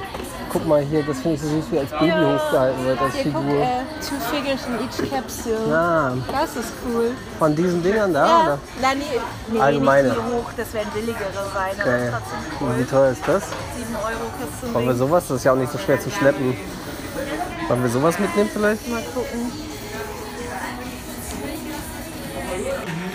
Guck 0.53 0.67
mal 0.69 0.83
hier, 0.83 1.03
das 1.03 1.19
finde 1.21 1.35
ich 1.37 1.41
so 1.41 1.49
süß, 1.49 1.65
wie 1.71 1.79
als 1.79 1.91
Baby 1.91 2.11
hochgehalten 2.11 2.85
wird 2.85 3.01
als 3.01 3.15
hier, 3.15 3.33
guck, 3.33 3.43
Figur. 3.43 3.63
äh, 3.63 3.67
two 4.07 4.17
figures 4.31 4.61
in 4.67 4.75
each 4.85 5.11
capsule. 5.11 5.71
Ja, 5.71 6.13
Das 6.31 6.57
ist 6.57 6.73
cool. 6.87 7.13
von 7.39 7.57
diesen 7.57 7.83
Dingern 7.83 8.13
da, 8.13 8.27
Ja, 8.27 8.43
oder? 8.43 8.59
nein, 8.83 8.99
nee, 8.99 9.05
nee 9.51 9.59
Allgemeine. 9.61 10.09
nicht 10.11 10.17
so 10.21 10.23
hoch, 10.37 10.51
das 10.55 10.75
werden 10.75 10.89
billigere 10.93 11.21
sein, 11.55 11.73
aber 11.81 11.91
Okay. 11.91 12.11
Und 12.61 12.77
wie 12.77 12.81
cool. 12.83 12.87
teuer 12.87 13.11
ist 13.13 13.23
das? 13.27 13.45
7 13.79 13.97
Euro 13.97 14.31
kostet 14.39 14.69
so 14.69 14.75
Wollen 14.75 14.87
wir 14.89 14.95
sowas? 14.95 15.25
Das 15.29 15.37
ist 15.39 15.45
ja 15.45 15.53
auch 15.53 15.57
nicht 15.57 15.73
so 15.73 15.79
schwer 15.79 15.99
zu 16.01 16.11
schleppen. 16.11 16.55
Wollen 17.69 17.83
wir 17.83 17.91
sowas 17.91 18.19
mitnehmen 18.19 18.51
vielleicht? 18.53 18.89
Mal 18.91 19.03
gucken. 19.15 19.53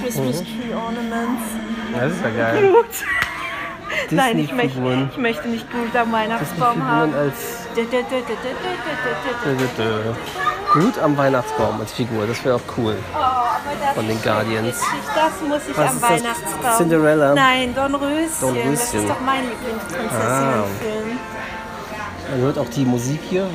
Christmas 0.01 0.41
Mhm. 0.41 0.45
Tree 0.45 0.73
Ornaments. 0.73 1.43
Das 1.93 2.11
ist 2.11 2.23
ja 2.23 2.29
geil. 2.29 2.71
Groot. 2.71 2.85
Nein, 4.11 4.39
ich 4.39 4.51
möchte, 4.51 4.79
ich 5.11 5.17
möchte 5.17 5.47
nicht 5.47 5.65
Groot 5.71 5.95
am 5.95 6.11
Weihnachtsbaum 6.11 6.85
haben. 6.85 7.13
Als 7.13 7.67
Groot 10.71 10.99
am 10.99 11.17
Weihnachtsbaum 11.17 11.79
als 11.79 11.93
Figur, 11.93 12.27
das 12.27 12.43
wäre 12.43 12.55
auch 12.55 12.77
cool. 12.77 12.95
Oh, 13.15 13.95
Von 13.95 14.07
den 14.07 14.21
Guardians. 14.21 14.81
Das 15.15 15.31
muss 15.47 15.61
ich 15.69 15.77
Was 15.77 15.89
am 15.89 15.95
ist 15.95 16.03
das? 16.03 16.09
Weihnachtsbaum. 16.11 16.77
Cinderella. 16.77 17.33
Nein, 17.33 17.73
Don 17.73 17.95
Röschen. 17.95 18.71
Das 18.71 18.93
ist 18.93 19.09
doch 19.09 19.21
mein 19.21 19.43
Lieblingsprinzessin-Film. 19.49 21.19
Ah. 21.19 22.29
Man 22.29 22.41
hört 22.41 22.57
auch 22.59 22.69
die 22.69 22.83
Musik 22.83 23.21
hier. 23.29 23.47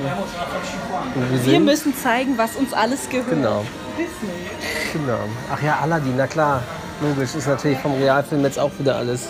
Wir, 1.15 1.53
Wir 1.53 1.61
müssen 1.61 1.95
zeigen, 1.95 2.39
was 2.39 2.57
uns 2.57 2.73
alles 2.73 3.09
gehört. 3.11 3.29
Genau. 3.29 3.65
Disney. 3.99 4.49
Genau. 4.95 5.19
Ach 5.53 5.63
ja, 5.63 5.79
Aladdin, 5.83 6.17
na 6.17 6.27
klar. 6.27 6.63
Logisch, 7.03 7.35
ist 7.35 7.49
natürlich 7.49 7.79
vom 7.79 7.95
Realfilm 7.95 8.45
jetzt 8.45 8.59
auch 8.59 8.71
wieder 8.79 8.97
alles. 8.97 9.29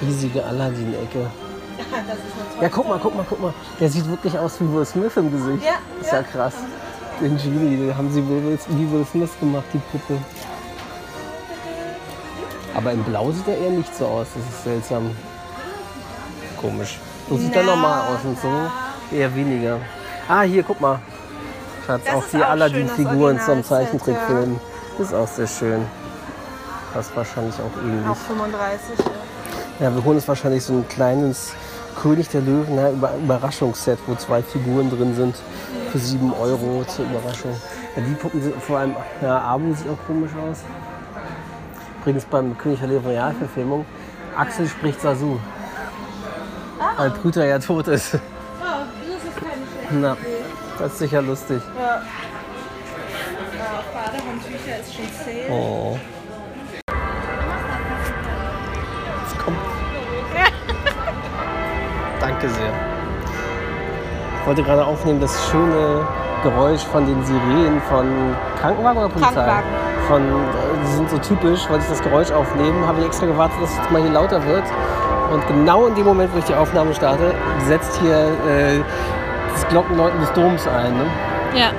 Riesige 0.00 0.44
Aladdin-Ecke. 0.44 1.26
Ja, 2.60 2.68
guck 2.68 2.88
mal, 2.88 2.98
guck 3.02 3.16
mal, 3.16 3.26
guck 3.28 3.40
mal. 3.40 3.54
Der 3.80 3.90
sieht 3.90 4.08
wirklich 4.08 4.38
aus 4.38 4.60
wie 4.60 4.72
Will 4.72 4.84
Smith 4.86 5.16
im 5.16 5.32
Gesicht. 5.32 5.64
Ja, 5.64 5.74
Ist 6.00 6.12
ja 6.12 6.18
ja. 6.18 6.22
krass. 6.22 6.54
Den 7.20 7.36
Genie, 7.38 7.76
den 7.76 7.96
haben 7.96 8.10
sie 8.12 8.22
wie 8.22 8.92
Will 8.92 9.06
Smith 9.10 9.30
gemacht, 9.40 9.64
die 9.72 9.78
Puppe. 9.78 10.18
Aber 12.74 12.92
in 12.92 13.02
Blau 13.02 13.32
sieht 13.32 13.48
er 13.48 13.58
eher 13.58 13.70
nicht 13.70 13.94
so 13.96 14.06
aus. 14.06 14.26
Das 14.34 14.44
ist 14.44 14.64
seltsam. 14.64 15.10
Komisch. 16.60 16.98
So 17.28 17.36
sieht 17.36 17.56
er 17.56 17.64
normal 17.64 18.14
aus 18.14 18.18
und 18.24 18.38
so 18.40 18.48
eher 19.16 19.34
weniger. 19.34 19.78
Ah, 20.28 20.42
hier, 20.42 20.62
guck 20.62 20.80
mal. 20.80 21.00
Schatz, 21.86 22.02
Das 22.04 22.14
auch 22.14 22.24
die 22.32 22.42
Aladdin-Figuren 22.42 23.40
zum 23.40 23.64
Zeichentrickfilm. 23.64 24.60
Ist 24.98 25.12
auch 25.14 25.28
sehr 25.28 25.46
schön. 25.46 25.84
Passt 26.92 27.14
wahrscheinlich 27.14 27.54
auch 27.56 27.82
ähnlich. 27.82 28.08
Auch 28.08 28.16
35. 28.16 28.98
ja. 28.98 29.04
Ja, 29.78 29.94
wir 29.94 30.02
holen 30.02 30.16
uns 30.16 30.26
wahrscheinlich 30.26 30.64
so 30.64 30.72
ein 30.72 30.88
kleines 30.88 31.52
König 32.00 32.28
der 32.30 32.40
Löwen, 32.40 32.76
ja, 32.76 32.90
Über 32.90 33.14
Überraschungsset, 33.22 33.98
wo 34.06 34.14
zwei 34.14 34.42
Figuren 34.42 34.88
drin 34.88 35.14
sind. 35.14 35.36
Für 35.92 35.98
7 35.98 36.32
Euro 36.32 36.84
zur 36.84 37.04
Überraschung. 37.04 37.54
Ja, 37.94 38.02
die 38.02 38.14
Puppen 38.14 38.42
sind 38.42 38.54
vor 38.62 38.78
allem, 38.78 38.96
ja, 39.20 39.38
Abu 39.40 39.74
sieht 39.74 39.88
auch 39.88 40.06
komisch 40.06 40.30
aus. 40.32 40.60
Übrigens 42.00 42.24
beim 42.24 42.56
König 42.56 42.78
der 42.80 42.88
Löwen 42.88 43.06
Realverfilmung, 43.06 43.84
Axel 44.36 44.66
spricht 44.66 45.00
Sasu. 45.00 45.38
Weil 46.96 47.10
Brüter 47.10 47.44
ja 47.44 47.58
tot 47.58 47.88
ist. 47.88 48.14
Oh, 48.14 48.18
das 49.06 49.24
ist 49.24 49.36
keine 49.36 49.62
schlechte 49.72 49.94
Na, 49.94 50.16
das 50.78 50.92
ist 50.92 50.98
sicher 50.98 51.22
lustig. 51.22 51.60
Ja. 51.78 51.84
Ja, 51.84 52.02
Badehandtücher 54.36 54.80
ist 54.80 54.94
schon 54.94 55.04
zäh. 55.24 55.50
Oh. 55.50 55.98
Jetzt 59.22 59.38
kommt. 59.38 59.56
Danke 62.20 62.48
sehr. 62.48 62.72
Ich 64.40 64.46
wollte 64.46 64.62
gerade 64.62 64.84
aufnehmen 64.84 65.20
das 65.20 65.50
schöne 65.50 66.06
Geräusch 66.42 66.84
von 66.84 67.06
den 67.06 67.24
Sirenen 67.24 67.80
von 67.88 68.36
Krankenwagen 68.60 68.98
oder 68.98 69.08
Polizei? 69.08 69.32
Krankenwagen. 69.32 69.68
Von, 70.06 70.22
äh, 70.22 70.32
die 70.84 70.92
sind 70.92 71.10
so 71.10 71.18
typisch, 71.18 71.68
wollte 71.68 71.82
ich 71.82 71.90
das 71.90 72.02
Geräusch 72.02 72.30
aufnehmen, 72.30 72.86
habe 72.86 73.00
ich 73.00 73.06
extra 73.06 73.26
gewartet, 73.26 73.56
dass 73.60 73.70
es 73.70 73.76
jetzt 73.78 73.90
mal 73.90 74.02
hier 74.02 74.12
lauter 74.12 74.44
wird. 74.46 74.64
Und 75.32 75.44
genau 75.48 75.86
in 75.86 75.96
dem 75.96 76.04
Moment, 76.04 76.32
wo 76.32 76.38
ich 76.38 76.44
die 76.44 76.54
Aufnahme 76.54 76.94
starte, 76.94 77.34
setzt 77.64 77.98
hier 78.00 78.28
äh, 78.48 78.80
das 79.52 79.66
Glockenläuten 79.68 80.20
des 80.20 80.32
Doms 80.34 80.68
ein, 80.68 80.96
ne? 80.96 81.06
Ja. 81.56 81.70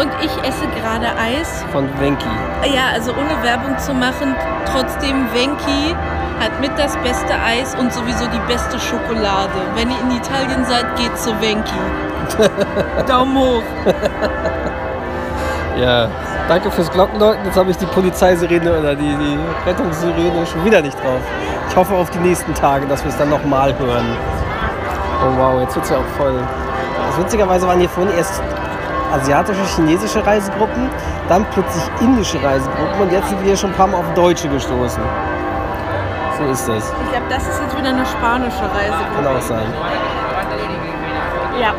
Und 0.00 0.10
ich 0.22 0.32
esse 0.48 0.66
gerade 0.80 1.06
Eis. 1.16 1.64
von 1.72 1.88
Venki. 2.00 2.26
Ja, 2.64 2.88
also 2.92 3.12
ohne 3.12 3.42
Werbung 3.42 3.78
zu 3.78 3.94
machen, 3.94 4.34
trotzdem 4.72 5.28
Venki 5.32 5.94
hat 6.40 6.60
mit 6.60 6.72
das 6.76 6.96
beste 6.98 7.32
Eis 7.34 7.74
und 7.76 7.92
sowieso 7.92 8.26
die 8.26 8.40
beste 8.52 8.78
Schokolade. 8.80 9.52
Wenn 9.76 9.90
ihr 9.90 10.00
in 10.00 10.16
Italien 10.16 10.64
seid, 10.64 10.96
geht 10.96 11.16
zu 11.16 11.30
Venki. 11.40 11.72
Daumen 13.06 13.38
hoch. 13.38 13.62
Ja, 15.78 16.08
danke 16.48 16.70
fürs 16.70 16.90
Glockenläuten. 16.90 17.44
Jetzt 17.44 17.56
habe 17.56 17.70
ich 17.70 17.76
die 17.76 17.86
Polizeisirene 17.86 18.78
oder 18.78 18.94
die, 18.94 19.16
die 19.16 19.38
Rettungssirene 19.66 20.46
schon 20.46 20.64
wieder 20.64 20.80
nicht 20.80 20.96
drauf. 20.96 21.20
Ich 21.68 21.76
hoffe 21.76 21.94
auf 21.94 22.10
die 22.10 22.18
nächsten 22.18 22.54
Tage, 22.54 22.86
dass 22.86 23.02
wir 23.04 23.10
es 23.10 23.16
dann 23.16 23.30
nochmal 23.30 23.76
hören. 23.78 24.16
Oh 25.24 25.38
wow, 25.38 25.60
jetzt 25.60 25.74
wird 25.74 25.84
es 25.84 25.90
ja 25.90 25.98
auch 25.98 26.16
voll. 26.16 26.34
Also 27.06 27.22
witzigerweise 27.22 27.66
waren 27.66 27.80
hier 27.80 27.88
vorhin 27.88 28.16
erst 28.16 28.40
asiatische, 29.14 29.64
chinesische 29.76 30.24
Reisegruppen, 30.26 30.88
dann 31.28 31.44
plötzlich 31.52 31.84
indische 32.00 32.42
Reisegruppen 32.42 33.00
und 33.02 33.12
jetzt 33.12 33.28
sind 33.28 33.44
wir 33.44 33.56
schon 33.56 33.70
ein 33.70 33.76
paar 33.76 33.86
Mal 33.86 33.98
auf 33.98 34.14
deutsche 34.14 34.48
gestoßen. 34.48 35.02
So 36.38 36.44
ist 36.50 36.68
das. 36.68 36.92
Ich 37.04 37.10
glaube, 37.10 37.26
das 37.30 37.46
ist 37.46 37.60
jetzt 37.62 37.78
wieder 37.78 37.90
eine 37.90 38.04
spanische 38.06 38.58
Kann 38.58 38.70
Reisegruppe. 38.70 39.30
auch 39.30 39.40
sein. 39.40 39.66
Ja. 41.60 41.72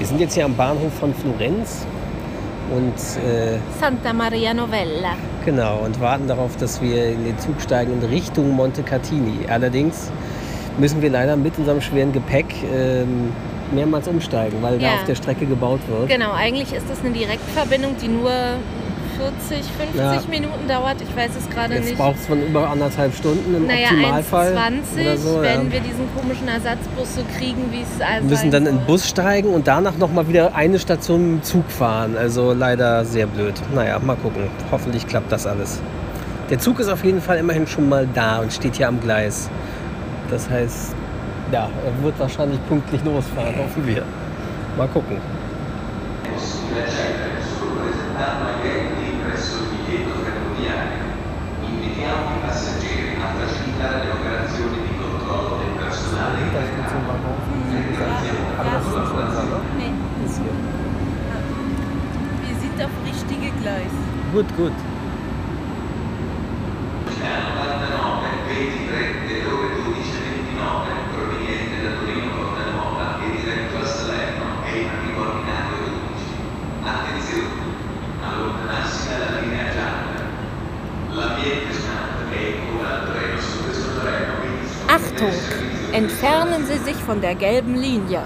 Wir 0.00 0.06
sind 0.06 0.18
jetzt 0.18 0.32
hier 0.32 0.46
am 0.46 0.54
Bahnhof 0.56 0.94
von 0.98 1.12
Florenz 1.12 1.84
und 2.74 2.94
äh, 3.22 3.58
Santa 3.78 4.14
Maria 4.14 4.54
Novella. 4.54 5.10
Genau, 5.44 5.80
und 5.84 6.00
warten 6.00 6.26
darauf, 6.26 6.56
dass 6.56 6.80
wir 6.80 7.10
in 7.10 7.22
den 7.26 7.38
Zug 7.38 7.60
steigen 7.60 7.92
in 8.00 8.08
Richtung 8.08 8.50
Montecatini. 8.52 9.40
Allerdings 9.50 10.10
müssen 10.78 11.02
wir 11.02 11.10
leider 11.10 11.36
mit 11.36 11.58
unserem 11.58 11.82
schweren 11.82 12.14
Gepäck 12.14 12.46
ähm, 12.72 13.30
mehrmals 13.72 14.08
umsteigen, 14.08 14.62
weil 14.62 14.78
da 14.78 14.86
Ja. 14.86 14.94
auf 14.94 15.04
der 15.04 15.16
Strecke 15.16 15.44
gebaut 15.44 15.80
wird. 15.86 16.08
Genau, 16.08 16.32
eigentlich 16.32 16.72
ist 16.72 16.88
das 16.88 17.00
eine 17.04 17.10
Direktverbindung, 17.10 17.94
die 18.02 18.08
nur 18.08 18.30
40, 19.20 19.64
50 19.70 19.94
Ja. 20.00 20.22
Minuten 20.30 20.66
dauert. 20.66 20.96
Ich 21.02 21.14
weiß 21.14 21.30
es 21.38 21.48
gerade 21.50 21.74
Jetzt 21.74 21.84
nicht. 21.86 21.98
braucht 21.98 22.16
es 22.16 22.26
von 22.26 22.40
über 22.42 22.68
anderthalb 22.70 23.14
Stunden 23.14 23.54
im 23.54 23.66
Naja, 23.66 23.88
Optimalfall. 23.90 24.56
1,20, 24.56 25.02
oder 25.02 25.16
so, 25.18 25.42
wenn 25.42 25.66
ja. 25.66 25.72
wir 25.72 25.80
diesen 25.80 26.08
komischen 26.16 26.48
Ersatzbus 26.48 27.16
so 27.16 27.22
kriegen, 27.38 27.70
wie 27.70 27.82
es 27.82 28.00
also 28.00 28.22
Wir 28.22 28.30
müssen 28.30 28.50
dann 28.50 28.66
in 28.66 28.78
den 28.78 28.86
Bus 28.86 29.06
steigen 29.08 29.50
und 29.50 29.66
danach 29.68 29.96
nochmal 29.98 30.26
wieder 30.28 30.54
eine 30.54 30.78
Station 30.78 31.34
mit 31.34 31.42
dem 31.42 31.44
Zug 31.44 31.70
fahren. 31.70 32.16
Also 32.16 32.52
leider 32.54 33.04
sehr 33.04 33.26
blöd. 33.26 33.54
Naja, 33.74 33.98
mal 33.98 34.16
gucken. 34.16 34.44
Hoffentlich 34.72 35.06
klappt 35.06 35.30
das 35.30 35.46
alles. 35.46 35.80
Der 36.48 36.58
Zug 36.58 36.80
ist 36.80 36.88
auf 36.88 37.04
jeden 37.04 37.20
Fall 37.20 37.36
immerhin 37.38 37.66
schon 37.66 37.88
mal 37.88 38.08
da 38.14 38.40
und 38.40 38.52
steht 38.52 38.76
hier 38.76 38.88
am 38.88 39.00
Gleis. 39.00 39.50
Das 40.30 40.48
heißt, 40.48 40.94
ja, 41.52 41.68
er 41.84 42.04
wird 42.04 42.18
wahrscheinlich 42.18 42.58
pünktlich 42.68 43.04
losfahren, 43.04 43.54
hoffen 43.58 43.86
wir. 43.86 44.02
Mal 44.76 44.88
gucken. 44.88 45.18
Aber 58.58 58.70
das 58.70 58.86
ist 58.86 58.96
nicht 58.96 59.10
unser, 59.12 59.42
ne? 59.44 59.60
Nee, 59.78 59.92
Das 60.24 60.36
hier. 60.36 60.54
wir 62.44 62.56
sind 62.60 62.84
auf 62.84 62.90
richtige 63.06 63.50
Gleis. 63.62 63.94
Gut, 64.32 64.46
gut. 64.56 64.72
Achtung! 84.86 85.28
Entfernen 85.92 86.66
Sie 86.66 86.78
sich 86.78 86.96
von 86.96 87.20
der 87.20 87.34
gelben 87.34 87.74
Linie. 87.74 88.22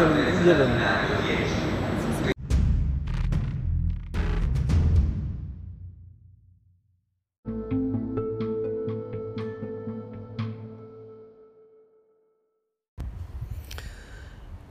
In 0.00 0.46
Ihren. 0.46 0.70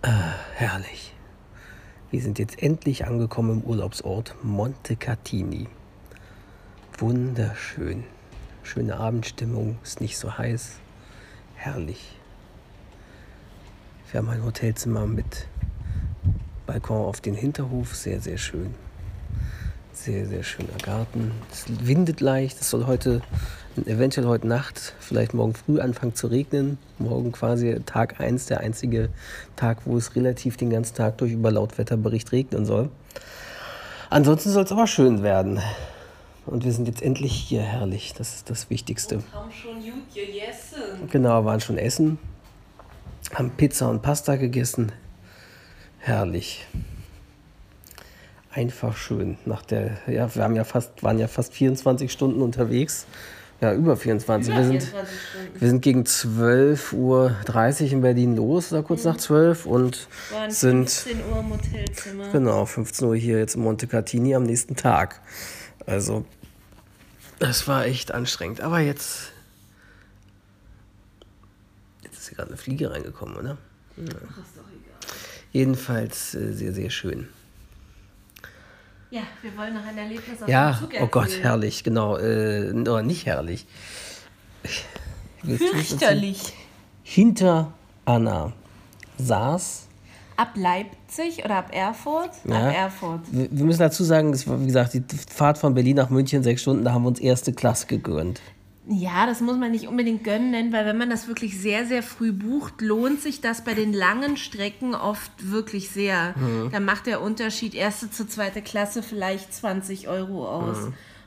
Ah, 0.01 0.33
herrlich. 0.55 1.13
Wir 2.09 2.21
sind 2.21 2.39
jetzt 2.39 2.63
endlich 2.63 3.05
angekommen 3.05 3.61
im 3.61 3.63
Urlaubsort 3.63 4.35
Montecatini. 4.41 5.67
Wunderschön. 6.99 8.03
Schöne 8.61 8.97
Abendstimmung, 8.97 9.77
ist 9.83 10.01
nicht 10.01 10.17
so 10.17 10.37
heiß. 10.37 10.79
Herrlich. 11.55 12.17
Wir 14.11 14.17
haben 14.17 14.29
ein 14.29 14.43
Hotelzimmer 14.43 15.07
mit 15.07 15.47
Balkon 16.65 17.05
auf 17.05 17.21
den 17.21 17.35
Hinterhof, 17.35 17.95
sehr, 17.95 18.19
sehr 18.19 18.37
schön. 18.37 18.75
Sehr, 19.93 20.25
sehr 20.25 20.43
schöner 20.43 20.77
Garten. 20.83 21.31
Es 21.49 21.65
windet 21.87 22.19
leicht, 22.19 22.59
es 22.59 22.69
soll 22.69 22.85
heute, 22.85 23.21
eventuell 23.85 24.27
heute 24.27 24.47
Nacht, 24.47 24.93
vielleicht 24.99 25.33
morgen 25.33 25.53
früh 25.53 25.79
anfangen 25.79 26.15
zu 26.15 26.27
regnen. 26.27 26.79
Morgen 26.97 27.31
quasi 27.31 27.79
Tag 27.85 28.19
1, 28.19 28.47
der 28.47 28.59
einzige 28.59 29.07
Tag, 29.55 29.85
wo 29.85 29.95
es 29.95 30.17
relativ 30.17 30.57
den 30.57 30.69
ganzen 30.69 30.95
Tag 30.95 31.17
durch 31.19 31.31
über 31.31 31.49
Lautwetterbericht 31.49 32.33
regnen 32.33 32.65
soll. 32.65 32.89
Ansonsten 34.09 34.49
soll 34.49 34.65
es 34.65 34.71
aber 34.73 34.87
schön 34.87 35.23
werden. 35.23 35.61
Und 36.49 36.65
wir 36.65 36.71
sind 36.73 36.87
jetzt 36.87 37.01
endlich 37.03 37.31
hier, 37.33 37.61
herrlich. 37.61 38.13
Das 38.17 38.33
ist 38.35 38.49
das 38.49 38.69
Wichtigste. 38.69 39.21
Haben 39.33 39.51
schon 39.51 39.75
gut 39.75 40.13
gegessen. 40.13 41.07
Genau, 41.11 41.45
waren 41.45 41.59
schon 41.59 41.77
essen. 41.77 42.17
Haben 43.35 43.51
Pizza 43.51 43.89
und 43.89 44.01
Pasta 44.01 44.35
gegessen. 44.35 44.91
Herrlich. 45.99 46.65
Einfach 48.51 48.97
schön. 48.97 49.37
Nach 49.45 49.61
der, 49.63 49.97
ja, 50.07 50.33
wir 50.33 50.43
haben 50.43 50.55
ja 50.55 50.63
fast, 50.63 51.03
waren 51.03 51.19
ja 51.19 51.27
fast 51.27 51.53
24 51.53 52.11
Stunden 52.11 52.41
unterwegs 52.41 53.05
Ja, 53.61 53.73
über 53.73 53.95
24. 53.95 54.51
Über 54.51 54.57
wir, 54.57 54.65
sind, 54.65 54.81
24 54.81 55.19
Stunden. 55.19 55.61
wir 55.61 55.69
sind 55.69 55.81
gegen 55.81 56.03
12.30 56.03 56.93
Uhr 56.95 57.91
in 57.91 58.01
Berlin 58.01 58.35
los, 58.35 58.71
oder 58.73 58.81
kurz 58.81 59.03
nach 59.03 59.17
12 59.17 59.67
und 59.67 60.07
Waren 60.31 60.49
sind 60.49 60.89
15 60.89 61.17
Uhr 61.31 61.39
im 61.41 61.49
Hotelzimmer. 61.51 62.31
genau 62.31 62.65
15 62.65 63.07
Uhr 63.07 63.15
hier 63.15 63.37
jetzt 63.37 63.55
in 63.55 63.61
Montecatini 63.61 64.33
am 64.33 64.43
nächsten 64.43 64.75
Tag. 64.75 65.21
Also, 65.85 66.25
das 67.39 67.67
war 67.67 67.85
echt 67.85 68.11
anstrengend. 68.13 68.61
Aber 68.61 68.79
jetzt. 68.79 69.31
Jetzt 72.03 72.17
ist 72.19 72.27
hier 72.29 72.37
gerade 72.37 72.49
eine 72.49 72.57
Fliege 72.57 72.91
reingekommen, 72.91 73.35
oder? 73.35 73.57
Ach, 73.97 74.01
ist 74.01 74.07
doch 74.55 74.63
egal. 74.69 75.15
Jedenfalls 75.51 76.35
äh, 76.35 76.53
sehr, 76.53 76.73
sehr 76.73 76.89
schön. 76.89 77.27
Ja, 79.11 79.23
wir 79.41 79.57
wollen 79.57 79.73
noch 79.73 79.83
ein 79.85 79.97
Erlebnis 79.97 80.41
auf 80.41 80.47
Ja, 80.47 80.71
dem 80.73 80.79
Zug 80.91 81.01
oh 81.01 81.07
Gott, 81.07 81.23
erzählen. 81.23 81.41
herrlich, 81.43 81.83
genau. 81.83 82.17
Äh, 82.17 82.71
oder 82.71 83.01
nicht 83.01 83.25
herrlich. 83.25 83.65
Erzählen? 85.41 85.57
Fürchterlich. 85.57 86.53
Hinter 87.03 87.73
Anna 88.05 88.53
saß. 89.17 89.87
Ab 90.39 90.51
Leipzig 90.55 91.43
oder 91.43 91.57
ab 91.57 91.71
Erfurt? 91.73 92.31
Ja. 92.45 92.67
Ab 92.67 92.73
Erfurt. 92.73 93.19
Wir 93.29 93.65
müssen 93.65 93.79
dazu 93.79 94.05
sagen, 94.05 94.31
das 94.31 94.47
war, 94.47 94.61
wie 94.61 94.67
gesagt, 94.67 94.93
die 94.93 95.03
Fahrt 95.29 95.57
von 95.57 95.73
Berlin 95.73 95.97
nach 95.97 96.09
München, 96.09 96.43
sechs 96.43 96.61
Stunden, 96.61 96.85
da 96.85 96.93
haben 96.93 97.03
wir 97.03 97.09
uns 97.09 97.19
erste 97.19 97.51
Klasse 97.51 97.87
gegönnt. 97.87 98.39
Ja, 98.87 99.25
das 99.25 99.41
muss 99.41 99.57
man 99.57 99.71
nicht 99.71 99.87
unbedingt 99.89 100.23
gönnen, 100.23 100.71
weil 100.71 100.85
wenn 100.85 100.97
man 100.97 101.09
das 101.09 101.27
wirklich 101.27 101.59
sehr, 101.59 101.85
sehr 101.85 102.01
früh 102.01 102.31
bucht, 102.31 102.79
lohnt 102.79 103.21
sich 103.21 103.41
das 103.41 103.65
bei 103.65 103.73
den 103.73 103.91
langen 103.91 104.37
Strecken 104.37 104.95
oft 104.95 105.31
wirklich 105.51 105.89
sehr. 105.89 106.33
Da 106.71 106.79
macht 106.79 107.05
der 107.05 107.21
Unterschied 107.21 107.75
erste 107.75 108.09
zu 108.09 108.25
zweite 108.25 108.61
Klasse 108.61 109.03
vielleicht 109.03 109.53
20 109.53 110.07
Euro 110.07 110.47
aus. 110.47 110.77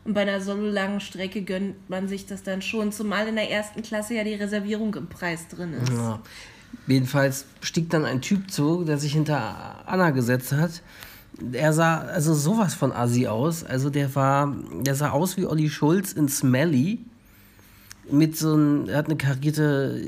Und 0.04 0.14
bei 0.14 0.22
einer 0.22 0.40
so 0.40 0.54
langen 0.54 1.00
Strecke 1.00 1.42
gönnt 1.42 1.88
man 1.88 2.08
sich 2.08 2.26
das 2.26 2.42
dann 2.42 2.62
schon, 2.62 2.90
zumal 2.90 3.28
in 3.28 3.36
der 3.36 3.48
ersten 3.50 3.82
Klasse 3.82 4.14
ja 4.14 4.24
die 4.24 4.34
Reservierung 4.34 4.92
im 4.96 5.06
Preis 5.06 5.46
drin 5.46 5.74
ist. 5.74 5.92
Ja. 5.92 6.20
Jedenfalls 6.86 7.46
stieg 7.60 7.90
dann 7.90 8.04
ein 8.04 8.20
Typ 8.20 8.50
zu, 8.50 8.84
der 8.84 8.98
sich 8.98 9.12
hinter 9.12 9.82
Anna 9.86 10.10
gesetzt 10.10 10.52
hat. 10.52 10.82
Er 11.52 11.72
sah 11.72 11.98
also 12.00 12.34
sowas 12.34 12.74
von 12.74 12.92
Assi 12.92 13.26
aus. 13.26 13.64
Also 13.64 13.88
der 13.88 14.14
war, 14.14 14.54
der 14.84 14.94
sah 14.94 15.10
aus 15.10 15.36
wie 15.36 15.46
Olli 15.46 15.70
Schulz 15.70 16.12
in 16.12 16.28
Smelly. 16.28 16.98
Mit 18.10 18.36
so 18.36 18.56
ein, 18.56 18.88
er 18.88 18.98
hat 18.98 19.06
eine 19.06 19.16
karierte, 19.16 20.04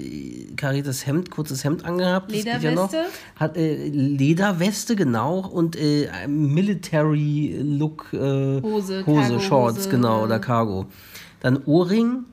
kariertes 0.56 1.06
Hemd, 1.06 1.30
kurzes 1.30 1.62
Hemd 1.62 1.84
angehabt. 1.84 2.32
das 2.32 2.42
geht 2.42 2.62
Ja 2.62 2.72
noch. 2.72 2.90
Lederweste? 2.90 3.04
Hat 3.36 3.56
äh, 3.56 3.88
Lederweste, 3.88 4.96
genau. 4.96 5.38
Und 5.38 5.76
äh, 5.76 6.08
Military 6.26 7.56
Look 7.62 8.08
äh, 8.12 8.60
Hose, 8.60 9.06
Hose 9.06 9.40
Shorts, 9.40 9.88
genau, 9.88 10.24
oder 10.24 10.40
Cargo. 10.40 10.86
Dann 11.38 11.62
Ohrring, 11.66 12.24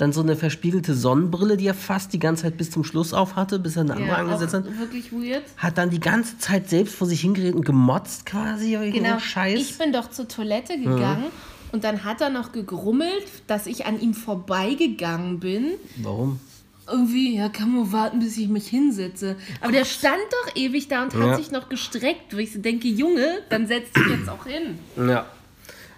dann 0.00 0.12
so 0.12 0.20
eine 0.22 0.36
verspiegelte 0.36 0.94
Sonnenbrille, 0.94 1.56
die 1.56 1.66
er 1.66 1.74
fast 1.74 2.12
die 2.12 2.18
ganze 2.18 2.44
Zeit 2.44 2.56
bis 2.56 2.70
zum 2.70 2.84
Schluss 2.84 3.12
auf 3.12 3.36
hatte, 3.36 3.58
bis 3.58 3.76
er 3.76 3.82
eine 3.82 3.92
andere 3.94 4.08
Ja, 4.08 4.16
angesetzt 4.16 4.54
hat. 4.54 4.64
wirklich 4.78 5.12
weird. 5.12 5.42
Hat 5.56 5.76
dann 5.78 5.90
die 5.90 6.00
ganze 6.00 6.38
Zeit 6.38 6.68
selbst 6.70 6.94
vor 6.94 7.06
sich 7.06 7.20
hingeredet 7.20 7.54
und 7.54 7.64
gemotzt 7.66 8.26
quasi. 8.26 8.78
Genau. 8.92 9.18
Scheiß. 9.18 9.60
Ich 9.60 9.78
bin 9.78 9.92
doch 9.92 10.10
zur 10.10 10.26
Toilette 10.28 10.78
gegangen 10.78 11.26
und 11.72 11.84
dann 11.84 12.04
hat 12.04 12.20
er 12.20 12.30
noch 12.30 12.52
gegrummelt, 12.52 13.24
dass 13.46 13.66
ich 13.66 13.86
an 13.86 14.00
ihm 14.00 14.14
vorbeigegangen 14.14 15.40
bin. 15.40 15.72
Warum? 16.02 16.40
Irgendwie, 16.88 17.36
ja, 17.36 17.48
kann 17.48 17.72
man 17.72 17.92
warten, 17.92 18.18
bis 18.18 18.36
ich 18.36 18.48
mich 18.48 18.66
hinsetze. 18.66 19.36
Aber 19.60 19.70
der 19.70 19.84
stand 19.84 20.16
doch 20.44 20.56
ewig 20.56 20.88
da 20.88 21.04
und 21.04 21.14
hat 21.14 21.20
Ja. 21.20 21.36
sich 21.36 21.52
noch 21.52 21.68
gestreckt, 21.68 22.34
wo 22.34 22.38
ich 22.38 22.52
so 22.52 22.58
denke, 22.58 22.88
Junge, 22.88 23.38
dann 23.48 23.66
setz 23.68 23.92
dich 23.92 24.06
jetzt 24.08 24.28
auch 24.28 24.44
hin. 24.46 24.78
Ja. 25.08 25.26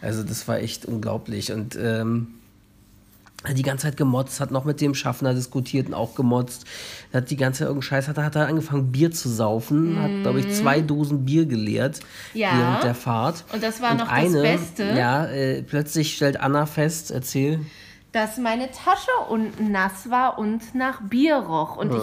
Also 0.03 0.23
das 0.23 0.47
war 0.49 0.59
echt 0.59 0.85
unglaublich. 0.85 1.51
Und 1.53 1.77
ähm, 1.81 2.35
hat 3.45 3.59
die 3.59 3.63
ganze 3.63 3.87
Zeit 3.87 3.97
gemotzt, 3.97 4.41
hat 4.41 4.51
noch 4.51 4.65
mit 4.65 4.81
dem 4.81 4.95
Schaffner 4.95 5.35
diskutiert 5.35 5.89
und 5.89 5.95
auch 5.95 6.15
gemotzt. 6.15 6.65
Hat 7.13 7.31
die 7.31 7.37
ganze 7.37 7.61
Zeit 7.61 7.69
irgendeinen 7.69 7.83
Scheiß, 7.83 8.09
hat, 8.09 8.19
hat 8.19 8.37
er 8.37 8.47
angefangen 8.47 8.93
Bier 8.93 9.11
zu 9.11 9.29
saufen, 9.29 10.01
hat, 10.01 10.11
glaube 10.23 10.41
ich, 10.41 10.53
zwei 10.55 10.81
Dosen 10.81 11.25
Bier 11.25 11.47
geleert 11.47 12.01
Mhm. 12.35 12.41
Ja. 12.41 12.51
während 12.59 12.85
der 12.85 12.95
Fahrt. 12.95 13.45
Und 13.53 13.63
das 13.63 13.81
war 13.83 13.95
noch 13.95 14.09
das 14.09 14.33
Beste. 14.33 14.85
Ja, 14.97 15.27
äh, 15.27 15.63
plötzlich 15.63 16.15
stellt 16.15 16.41
Anna 16.41 16.67
fest, 16.67 17.11
erzähl. 17.11 17.61
dass 18.13 18.37
meine 18.39 18.71
Tasche 18.71 19.11
unten 19.31 19.73
nass 19.73 20.11
war 20.11 20.39
und 20.39 20.75
nach 20.75 21.01
Bier 21.01 21.37
roch. 21.37 21.77
Und 21.77 21.95
ich 21.95 22.03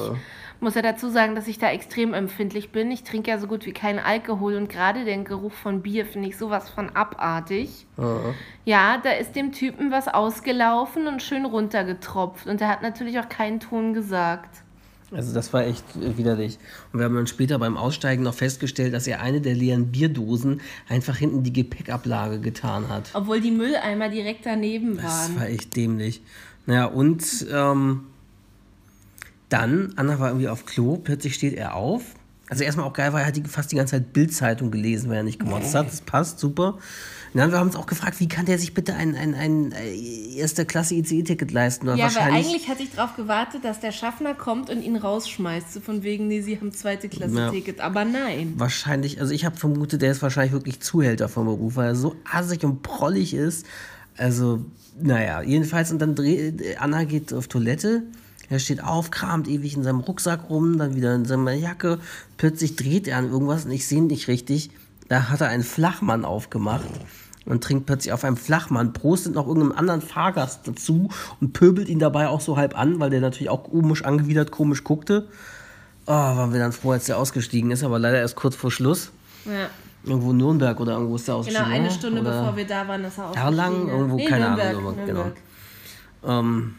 muss 0.61 0.75
ja 0.75 0.81
dazu 0.81 1.09
sagen, 1.09 1.35
dass 1.35 1.47
ich 1.47 1.57
da 1.59 1.69
extrem 1.71 2.13
empfindlich 2.13 2.71
bin. 2.71 2.91
Ich 2.91 3.03
trinke 3.03 3.31
ja 3.31 3.37
so 3.37 3.47
gut 3.47 3.65
wie 3.65 3.71
keinen 3.71 3.99
Alkohol 3.99 4.55
und 4.55 4.69
gerade 4.69 5.05
den 5.05 5.23
Geruch 5.23 5.53
von 5.53 5.81
Bier 5.81 6.05
finde 6.05 6.27
ich 6.29 6.37
sowas 6.37 6.69
von 6.69 6.89
abartig. 6.95 7.85
Ja, 8.65 8.97
da 9.01 9.11
ist 9.11 9.35
dem 9.35 9.51
Typen 9.51 9.91
was 9.91 10.07
ausgelaufen 10.07 11.07
und 11.07 11.21
schön 11.23 11.45
runtergetropft. 11.45 12.47
Und 12.47 12.61
er 12.61 12.67
hat 12.69 12.81
natürlich 12.81 13.19
auch 13.19 13.29
keinen 13.29 13.59
Ton 13.59 13.93
gesagt. 13.93 14.63
Also 15.11 15.33
das 15.33 15.51
war 15.53 15.65
echt 15.65 15.83
widerlich. 15.95 16.59
Und 16.93 16.99
wir 16.99 17.05
haben 17.05 17.15
dann 17.15 17.25
später 17.25 17.57
beim 17.57 17.77
Aussteigen 17.77 18.21
noch 18.21 18.35
festgestellt, 18.35 18.93
dass 18.93 19.07
er 19.07 19.21
eine 19.21 19.41
der 19.41 19.55
leeren 19.55 19.87
Bierdosen 19.91 20.61
einfach 20.87 21.17
hinten 21.17 21.41
die 21.41 21.51
Gepäckablage 21.53 22.39
getan 22.39 22.89
hat. 22.89 23.09
Obwohl 23.13 23.41
die 23.41 23.49
Mülleimer 23.51 24.09
direkt 24.09 24.45
daneben 24.45 24.97
Das 24.97 25.05
waren. 25.29 25.39
war 25.39 25.47
echt 25.47 25.75
dämlich. 25.75 26.21
Naja, 26.67 26.85
und 26.85 27.23
ähm, 27.51 28.01
dann, 29.49 29.93
Anna 29.95 30.19
war 30.19 30.29
irgendwie 30.29 30.47
auf 30.47 30.65
Klo, 30.65 30.97
plötzlich 30.97 31.35
steht 31.35 31.55
er 31.55 31.75
auf. 31.75 32.03
Also 32.49 32.63
erstmal 32.63 32.87
auch 32.87 32.93
geil, 32.93 33.13
weil 33.13 33.21
er 33.21 33.27
hat 33.27 33.35
die, 33.35 33.43
fast 33.43 33.71
die 33.71 33.75
ganze 33.75 33.91
Zeit 33.91 34.11
Bildzeitung 34.11 34.71
gelesen, 34.71 35.09
wenn 35.09 35.17
er 35.17 35.23
nicht 35.23 35.39
gemotzt 35.39 35.75
hat. 35.75 35.87
Das 35.87 36.01
passt, 36.01 36.39
super. 36.39 36.79
Und 37.31 37.37
dann 37.39 37.51
haben 37.51 37.51
wir 37.51 37.61
uns 37.61 37.75
auch 37.75 37.85
gefragt, 37.85 38.19
wie 38.19 38.27
kann 38.27 38.47
der 38.47 38.57
sich 38.57 38.73
bitte 38.73 38.95
ein, 38.95 39.15
ein, 39.15 39.35
ein 39.35 39.71
äh, 39.71 40.35
erster 40.35 40.65
Klasse 40.65 40.95
ICE-Ticket 40.95 41.51
leisten? 41.51 41.87
Oder 41.87 41.97
Ja, 41.97 42.05
weil 42.05 42.15
wahrscheinlich, 42.15 42.47
eigentlich 42.47 42.69
hatte 42.69 42.81
ich 42.81 42.91
darauf 42.95 43.15
gewartet, 43.15 43.63
dass 43.63 43.79
der 43.79 43.91
Schaffner 43.91 44.33
kommt 44.33 44.71
und 44.71 44.81
ihn 44.81 44.95
rausschmeißt. 44.95 45.73
So 45.73 45.79
von 45.79 46.01
wegen, 46.01 46.27
nee, 46.27 46.41
sie 46.41 46.59
haben 46.59 46.71
zweite 46.71 47.07
Klasse 47.07 47.35
Ja. 47.35 47.51
Ticket. 47.51 47.81
Aber 47.81 48.03
nein. 48.03 48.53
wahrscheinlich, 48.57 49.21
also 49.21 49.31
ich 49.31 49.45
habe 49.45 49.55
vermutet, 49.55 50.01
der 50.01 50.11
ist 50.11 50.23
wahrscheinlich 50.23 50.53
wirklich 50.53 50.79
Zuhälter 50.79 51.29
vom 51.29 51.45
Beruf, 51.45 51.75
weil 51.75 51.89
er 51.89 51.95
so 51.95 52.15
assig 52.31 52.63
und 52.63 52.81
prollig 52.81 53.35
ist. 53.35 53.67
Also, 54.17 54.65
naja, 54.99 55.43
jedenfalls, 55.43 55.91
und 55.91 55.99
dann 55.99 56.15
dreht, 56.15 56.79
Anna 56.79 57.03
geht 57.03 57.31
auf 57.31 57.47
Toilette, 57.47 58.01
er 58.49 58.59
steht 58.59 58.83
auf, 58.83 59.11
kramt 59.11 59.47
ewig 59.47 59.75
in 59.75 59.83
seinem 59.83 59.99
Rucksack 59.99 60.49
rum, 60.49 60.77
dann 60.77 60.95
wieder 60.95 61.13
in 61.15 61.25
seiner 61.25 61.53
Jacke, 61.53 61.99
plötzlich 62.37 62.75
dreht 62.75 63.07
er 63.07 63.17
an 63.17 63.29
irgendwas 63.29 63.65
und 63.65 63.71
ich 63.71 63.87
sehe 63.87 63.99
ihn 63.99 64.07
nicht 64.07 64.27
richtig. 64.27 64.71
Da 65.07 65.29
hat 65.29 65.41
er 65.41 65.47
einen 65.49 65.63
Flachmann 65.63 66.25
aufgemacht 66.25 66.85
und 67.45 67.63
trinkt 67.63 67.85
plötzlich 67.85 68.13
auf 68.13 68.23
einem 68.23 68.37
Flachmann, 68.37 68.93
prostet 68.93 69.33
noch 69.33 69.47
irgendeinem 69.47 69.77
anderen 69.77 70.01
Fahrgast 70.01 70.67
dazu 70.67 71.09
und 71.41 71.53
pöbelt 71.53 71.89
ihn 71.89 71.99
dabei 71.99 72.27
auch 72.27 72.41
so 72.41 72.57
halb 72.57 72.77
an, 72.77 72.99
weil 72.99 73.09
der 73.09 73.21
natürlich 73.21 73.49
auch 73.49 73.63
komisch 73.63 74.03
angewidert, 74.03 74.51
komisch 74.51 74.83
guckte. 74.83 75.27
Oh, 76.05 76.11
waren 76.11 76.53
wir 76.53 76.59
dann 76.59 76.71
froh, 76.71 76.91
als 76.91 77.05
der 77.05 77.17
ausgestiegen 77.17 77.71
ist, 77.71 77.83
aber 77.83 77.99
leider 77.99 78.19
erst 78.19 78.35
kurz 78.35 78.55
vor 78.55 78.71
Schluss. 78.71 79.11
Ja. 79.45 79.69
Irgendwo 80.03 80.31
in 80.31 80.37
Nürnberg 80.37 80.79
oder 80.79 80.93
irgendwo 80.93 81.15
ist 81.17 81.27
der 81.27 81.33
Genau, 81.33 81.39
ausgestiegen. 81.41 81.71
eine 81.71 81.83
ne? 81.85 81.91
Stunde 81.91 82.21
oder 82.21 82.39
bevor 82.39 82.57
wir 82.57 82.65
da 82.67 82.87
waren, 82.87 83.03
ist 83.03 83.17
er 83.17 83.35
Erlangen, 83.35 83.73
ausgestiegen. 83.75 83.89
irgendwo, 83.99 84.15
nee, 84.15 84.25
keine 84.25 84.45
Nürnberg, 84.45 84.69
Ahnung, 84.69 84.95
Nürnberg, 84.95 85.35
genau. 86.23 86.39
Ähm, 86.39 86.75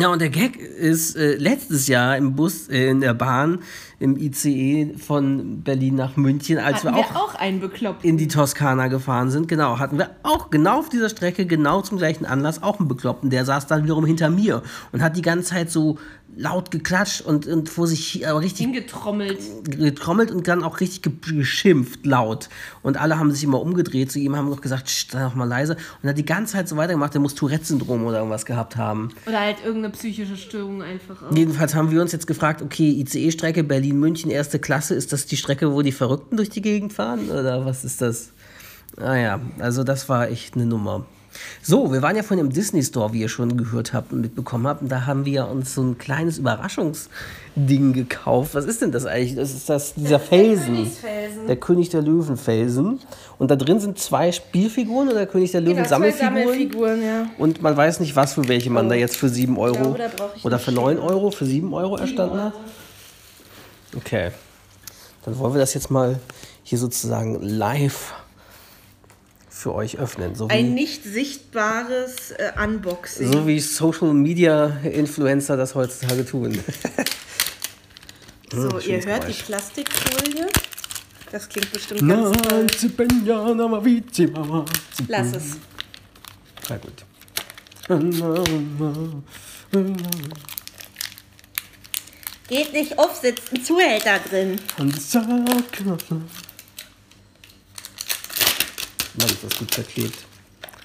ja, 0.00 0.08
und 0.08 0.20
der 0.20 0.30
Gag 0.30 0.56
ist 0.56 1.16
äh, 1.16 1.36
letztes 1.36 1.88
Jahr 1.88 2.16
im 2.16 2.34
Bus, 2.34 2.68
äh, 2.68 2.88
in 2.90 3.00
der 3.00 3.14
Bahn, 3.14 3.60
im 3.98 4.16
ICE 4.16 4.94
von 4.98 5.62
Berlin 5.62 5.94
nach 5.94 6.16
München, 6.16 6.58
als 6.58 6.84
Hatten 6.84 6.96
wir 6.96 7.02
wir 7.02 7.16
auch 7.16 7.28
auch 7.30 7.34
einen 7.36 7.60
bekloppt. 7.60 8.04
in 8.04 8.18
die 8.18 8.28
Toskana 8.28 8.88
gefahren 8.88 9.30
sind, 9.30 9.48
genau, 9.48 9.78
hatten 9.78 9.98
wir 9.98 10.10
auch 10.22 10.50
genau 10.50 10.80
auf 10.80 10.88
dieser 10.90 11.08
Strecke, 11.08 11.46
genau 11.46 11.80
zum 11.80 11.96
gleichen 11.96 12.26
Anlass, 12.26 12.62
auch 12.62 12.78
einen 12.78 12.88
Bekloppten. 12.88 13.30
Der 13.30 13.44
saß 13.44 13.66
dann 13.66 13.84
wiederum 13.84 14.04
hinter 14.04 14.28
mir 14.28 14.62
und 14.92 15.02
hat 15.02 15.16
die 15.16 15.22
ganze 15.22 15.50
Zeit 15.50 15.70
so 15.70 15.98
laut 16.38 16.70
geklatscht 16.70 17.22
und, 17.22 17.46
und 17.46 17.70
vor 17.70 17.86
sich 17.86 18.28
aber 18.28 18.40
richtig 18.42 18.66
Hingetrommelt. 18.66 19.38
getrommelt 19.64 20.30
und 20.30 20.46
dann 20.46 20.62
auch 20.62 20.80
richtig 20.80 21.00
ge- 21.00 21.12
geschimpft 21.38 22.04
laut. 22.04 22.50
Und 22.82 22.98
alle 23.00 23.18
haben 23.18 23.32
sich 23.32 23.42
immer 23.42 23.58
umgedreht 23.60 24.12
zu 24.12 24.18
ihm, 24.18 24.36
haben 24.36 24.50
noch 24.50 24.60
gesagt, 24.60 24.90
"Sch, 24.90 25.06
sei 25.10 25.22
doch 25.22 25.34
mal 25.34 25.48
leise. 25.48 25.76
Und 26.02 26.08
hat 26.10 26.18
die 26.18 26.26
ganze 26.26 26.52
Zeit 26.52 26.68
so 26.68 26.76
weitergemacht, 26.76 27.14
der 27.14 27.22
muss 27.22 27.34
Tourette-Syndrom 27.34 28.04
oder 28.04 28.18
irgendwas 28.18 28.44
gehabt 28.44 28.76
haben. 28.76 29.08
Oder 29.26 29.40
halt 29.40 29.56
irgendeine 29.64 29.94
psychische 29.94 30.36
Störung 30.36 30.82
einfach 30.82 31.22
auch. 31.22 31.34
Jedenfalls 31.34 31.74
haben 31.74 31.90
wir 31.90 32.02
uns 32.02 32.12
jetzt 32.12 32.26
gefragt, 32.26 32.60
okay, 32.60 32.90
ICE-Strecke 33.00 33.64
Berlin-München, 33.64 34.30
erste 34.30 34.58
Klasse, 34.58 34.94
ist 34.94 35.14
das 35.14 35.24
die 35.24 35.38
Strecke, 35.38 35.72
wo 35.72 35.80
die 35.80 35.92
Verrückten 35.92 36.36
durch 36.36 36.50
die 36.50 36.60
Gegend 36.60 36.92
fahren? 36.92 37.30
Oder 37.30 37.64
was 37.64 37.82
ist 37.82 38.02
das? 38.02 38.32
Ah 38.98 39.16
ja, 39.16 39.40
also 39.58 39.84
das 39.84 40.08
war 40.10 40.28
echt 40.28 40.54
eine 40.54 40.66
Nummer. 40.66 41.06
So, 41.62 41.92
wir 41.92 42.02
waren 42.02 42.16
ja 42.16 42.22
von 42.22 42.36
dem 42.36 42.50
Disney 42.50 42.82
Store, 42.82 43.12
wie 43.12 43.20
ihr 43.20 43.28
schon 43.28 43.56
gehört 43.56 43.92
habt 43.92 44.12
und 44.12 44.20
mitbekommen 44.20 44.66
habt. 44.66 44.82
Und 44.82 44.88
da 44.88 45.06
haben 45.06 45.24
wir 45.24 45.48
uns 45.48 45.74
so 45.74 45.82
ein 45.82 45.98
kleines 45.98 46.38
Überraschungsding 46.38 47.92
gekauft. 47.92 48.54
Was 48.54 48.64
ist 48.64 48.82
denn 48.82 48.92
das 48.92 49.06
eigentlich? 49.06 49.36
Das 49.36 49.52
ist 49.52 49.68
das, 49.68 49.94
dieser 49.94 50.20
Felsen. 50.20 50.76
Königsfelsen. 50.76 51.46
Der 51.46 51.56
König 51.56 51.88
der 51.90 52.02
Löwen 52.02 52.36
Felsen. 52.36 53.00
Und 53.38 53.50
da 53.50 53.56
drin 53.56 53.80
sind 53.80 53.98
zwei 53.98 54.32
Spielfiguren 54.32 55.08
oder 55.08 55.26
König 55.26 55.52
der 55.52 55.60
Löwen 55.60 55.76
Genau, 55.76 55.88
Sammelfiguren. 55.88 56.34
Sammelfiguren, 56.34 57.02
ja. 57.02 57.26
Und 57.38 57.62
man 57.62 57.76
weiß 57.76 58.00
nicht, 58.00 58.16
was 58.16 58.34
für 58.34 58.48
welche 58.48 58.70
man 58.70 58.88
da 58.88 58.94
jetzt 58.94 59.16
für 59.16 59.28
7 59.28 59.56
Euro 59.58 59.94
glaube, 59.94 60.10
oder 60.42 60.58
für 60.58 60.72
9 60.72 60.98
Euro, 60.98 61.30
für 61.30 61.46
7 61.46 61.72
Euro 61.74 61.96
erstanden 61.96 62.40
hat. 62.40 62.52
Okay. 63.96 64.30
Dann 65.24 65.38
wollen 65.38 65.54
wir 65.54 65.60
das 65.60 65.74
jetzt 65.74 65.90
mal 65.90 66.20
hier 66.62 66.78
sozusagen 66.78 67.42
live 67.42 68.14
für 69.56 69.74
euch 69.74 69.98
öffnen. 69.98 70.34
So 70.34 70.48
Ein 70.48 70.74
nicht 70.74 71.02
sichtbares 71.02 72.30
äh, 72.32 72.52
Unboxing. 72.62 73.32
so 73.32 73.46
wie 73.46 73.58
Social 73.58 74.12
Media 74.12 74.66
Influencer 74.84 75.56
das 75.56 75.74
heutzutage 75.74 76.26
tun. 76.26 76.58
So, 78.52 78.68
ihr 78.76 78.80
schönes 78.82 79.06
hört 79.06 79.20
Geräusch. 79.22 79.38
die 79.38 79.42
Plastikfolie. 79.44 80.46
Das 81.32 81.48
klingt 81.48 81.72
bestimmt 81.72 82.02
ganz 82.06 82.42
toll. 82.48 82.66
Lass 85.08 85.32
es. 85.32 85.56
Na 86.68 86.76
gut. 86.76 87.04
Geht 92.48 92.72
nicht 92.74 92.98
auf, 92.98 93.16
sitzt 93.16 93.52
ein 93.52 93.64
Zuhälter 93.64 94.18
drin. 94.28 94.60
Mann, 99.18 99.28
ist 99.28 99.44
das 99.44 99.58
gut 99.58 99.74
verklebt. 99.74 100.18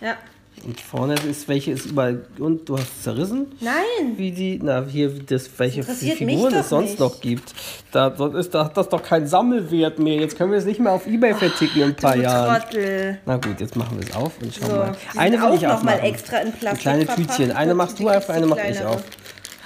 Ja. 0.02 0.18
Und 0.64 0.80
vorne 0.80 1.16
ist 1.16 1.48
welche 1.48 1.72
ist 1.72 1.88
überall 1.88 2.24
und 2.38 2.70
du 2.70 2.78
hast 2.78 2.88
es 2.98 3.04
zerrissen. 3.04 3.48
Nein. 3.62 4.16
Wie 4.16 4.32
die, 4.32 4.60
na 4.62 4.86
hier 4.86 5.10
das 5.10 5.50
welche 5.58 5.80
interessiert 5.80 6.20
Figuren 6.20 6.54
es 6.54 6.70
sonst 6.70 6.90
nicht. 6.92 7.00
noch 7.00 7.20
gibt. 7.20 7.54
Da 7.92 8.16
so 8.16 8.28
ist 8.28 8.54
da 8.54 8.66
hat 8.66 8.78
das 8.78 8.88
doch 8.90 9.02
kein 9.02 9.26
Sammelwert 9.26 9.98
mehr. 9.98 10.18
Jetzt 10.18 10.38
können 10.38 10.52
wir 10.52 10.60
es 10.60 10.66
nicht 10.66 10.80
mehr 10.80 10.92
auf 10.92 11.08
eBay 11.08 11.34
verticken 11.34 11.82
in 11.82 11.84
ein 11.90 11.96
paar 11.96 12.16
Jahren. 12.16 12.62
Trottel. 12.62 13.20
Na 13.26 13.38
gut, 13.38 13.60
jetzt 13.60 13.76
machen 13.76 14.00
wir 14.00 14.08
es 14.08 14.16
auf 14.16 14.34
und 14.40 14.54
schauen 14.54 14.70
So, 14.70 14.76
mal. 14.76 14.96
Eine 15.18 15.38
will 15.38 15.44
auch 15.46 15.56
ich 15.56 15.62
noch 15.64 15.84
mal 15.84 16.00
extra 16.00 16.38
in 16.38 16.52
Plastik 16.52 16.88
Ein 16.88 17.06
kleine. 17.08 17.28
Tütchen. 17.28 17.52
Eine 17.52 17.74
machst 17.74 18.00
du 18.00 18.10
auf, 18.10 18.30
eine 18.30 18.46
kriegst 18.46 18.50
mach 18.50 18.64
die 18.64 18.72
ich 18.72 18.86
auf. 18.86 19.04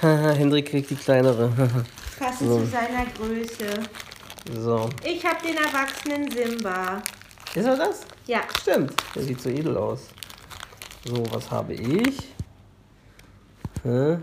Hendrik 0.00 0.66
kriegt 0.66 0.88
die 0.88 0.96
kleinere. 0.96 1.50
Passt 2.18 2.38
zu 2.38 2.66
seiner 2.66 3.04
Größe. 3.18 3.82
so. 4.62 4.88
Ich 5.04 5.22
hab 5.26 5.42
den 5.42 5.56
erwachsenen 5.56 6.30
Simba. 6.30 7.02
Ist 7.56 7.64
er 7.64 7.76
das? 7.76 8.02
Ja. 8.26 8.40
Stimmt. 8.60 8.92
Der 9.14 9.22
sieht 9.22 9.40
so 9.40 9.48
edel 9.48 9.78
aus. 9.78 10.08
So, 11.06 11.24
was 11.32 11.50
habe 11.50 11.72
ich? 11.72 12.18
Hä? 13.82 14.18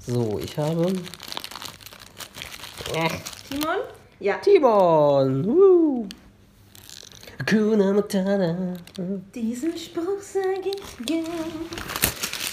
So, 0.00 0.40
ich 0.42 0.56
habe 0.56 0.90
Timon? 3.50 3.76
Ja. 4.18 4.38
Timon. 4.38 5.44
Woo. 5.44 6.08
Hakuna 7.38 7.92
Matata. 7.92 8.76
Diesen 9.34 9.76
Spruch 9.76 10.22
sage 10.22 10.70
ich 10.74 11.06
gern. 11.06 11.26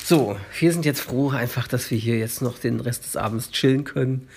So, 0.03 0.35
wir 0.59 0.73
sind 0.73 0.83
jetzt 0.83 0.99
froh 0.99 1.29
einfach, 1.29 1.69
dass 1.69 1.89
wir 1.89 1.97
hier 1.97 2.17
jetzt 2.17 2.41
noch 2.41 2.59
den 2.59 2.81
Rest 2.81 3.05
des 3.05 3.15
Abends 3.15 3.51
chillen 3.51 3.85
können 3.85 4.27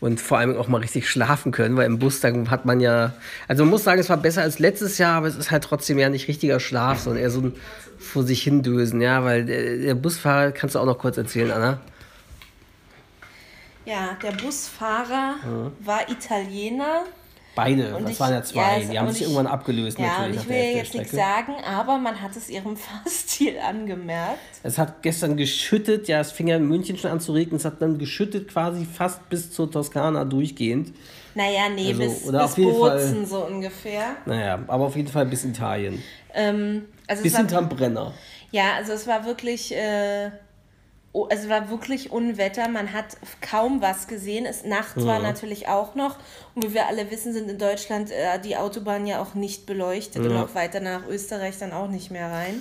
und 0.00 0.20
vor 0.20 0.38
allem 0.38 0.56
auch 0.56 0.68
mal 0.68 0.80
richtig 0.80 1.08
schlafen 1.08 1.52
können, 1.52 1.76
weil 1.76 1.86
im 1.86 1.98
Bus 1.98 2.20
dann 2.20 2.50
hat 2.50 2.64
man 2.66 2.80
ja, 2.80 3.14
also 3.48 3.64
man 3.64 3.70
muss 3.70 3.84
sagen, 3.84 4.00
es 4.00 4.10
war 4.10 4.16
besser 4.16 4.42
als 4.42 4.58
letztes 4.58 4.98
Jahr, 4.98 5.16
aber 5.16 5.28
es 5.28 5.36
ist 5.36 5.50
halt 5.50 5.64
trotzdem 5.64 5.98
ja 5.98 6.08
nicht 6.08 6.28
richtiger 6.28 6.60
Schlaf, 6.60 7.00
sondern 7.00 7.22
eher 7.22 7.30
so 7.30 7.40
ein 7.40 7.54
vor 7.98 8.22
sich 8.22 8.42
hindösen, 8.42 9.00
ja, 9.00 9.24
weil 9.24 9.44
der, 9.44 9.78
der 9.78 9.94
Busfahrer, 9.94 10.52
kannst 10.52 10.74
du 10.74 10.78
auch 10.78 10.84
noch 10.84 10.98
kurz 10.98 11.16
erzählen, 11.16 11.50
Anna? 11.50 11.80
Ja, 13.86 14.16
der 14.22 14.32
Busfahrer 14.32 15.36
war 15.80 16.08
Italiener. 16.08 17.04
Beide, 17.54 17.94
Und 17.94 18.02
das 18.04 18.12
ich- 18.12 18.20
waren 18.20 18.32
ja 18.32 18.42
zwei, 18.42 18.80
ja, 18.80 18.90
die 18.90 18.98
haben 18.98 19.06
und 19.06 19.12
sich 19.12 19.22
ich- 19.22 19.28
irgendwann 19.28 19.46
abgelöst 19.46 19.98
Ja, 19.98 20.04
und 20.04 20.10
natürlich 20.10 20.36
ich 20.36 20.42
nach 20.42 20.48
will 20.48 20.56
ja 20.56 20.76
jetzt 20.78 20.94
nichts 20.94 21.12
sagen, 21.12 21.54
aber 21.64 21.98
man 21.98 22.20
hat 22.20 22.34
es 22.36 22.48
ihrem 22.50 22.76
Fahrstil 22.76 23.58
angemerkt. 23.58 24.38
Es 24.62 24.76
hat 24.78 25.02
gestern 25.02 25.36
geschüttet, 25.36 26.08
ja, 26.08 26.20
es 26.20 26.32
fing 26.32 26.48
ja 26.48 26.56
in 26.56 26.66
München 26.66 26.96
schon 26.98 27.10
an 27.10 27.20
zu 27.20 27.32
regnen, 27.32 27.56
es 27.56 27.64
hat 27.64 27.80
dann 27.80 27.98
geschüttet 27.98 28.48
quasi 28.48 28.84
fast 28.84 29.28
bis 29.28 29.50
zur 29.52 29.70
Toskana 29.70 30.24
durchgehend. 30.24 30.92
Naja, 31.36 31.68
nee, 31.74 31.88
Also, 31.88 32.00
bis, 32.02 32.24
oder 32.24 32.38
bis 32.42 32.50
auf 32.52 32.58
jeden 32.58 32.72
Bozen 32.72 33.16
Fall- 33.16 33.26
so 33.26 33.44
ungefähr. 33.46 34.04
Naja, 34.26 34.58
aber 34.66 34.84
auf 34.86 34.96
jeden 34.96 35.08
Fall 35.08 35.26
bis 35.26 35.44
Italien. 35.44 36.02
Ähm, 36.32 36.86
also 37.06 37.22
Bis 37.22 37.36
hinterm 37.36 37.68
Brenner. 37.68 38.12
ja, 38.50 38.74
also 38.76 38.92
es 38.92 39.06
war 39.06 39.24
wirklich, 39.26 39.72
äh, 39.74 40.30
oh, 41.14 41.28
es 41.30 41.48
war 41.48 41.70
wirklich 41.70 42.10
Unwetter. 42.10 42.68
Man 42.68 42.92
hat 42.92 43.16
kaum 43.40 43.80
was 43.80 44.08
gesehen. 44.08 44.44
Es 44.44 44.64
nachts 44.64 45.06
war 45.06 45.20
natürlich 45.20 45.68
auch 45.68 45.94
noch. 45.94 46.18
Und 46.54 46.64
wie 46.64 46.74
wir 46.74 46.88
alle 46.88 47.10
wissen, 47.10 47.32
sind 47.32 47.48
in 47.48 47.58
Deutschland 47.58 48.10
äh, 48.10 48.38
die 48.40 48.56
Autobahnen 48.56 49.06
ja 49.06 49.22
auch 49.22 49.34
nicht 49.34 49.64
beleuchtet 49.64 50.26
und 50.26 50.36
auch 50.36 50.54
weiter 50.54 50.80
nach 50.80 51.06
Österreich 51.06 51.56
dann 51.58 51.72
auch 51.72 51.88
nicht 51.88 52.10
mehr 52.10 52.30
rein. 52.30 52.60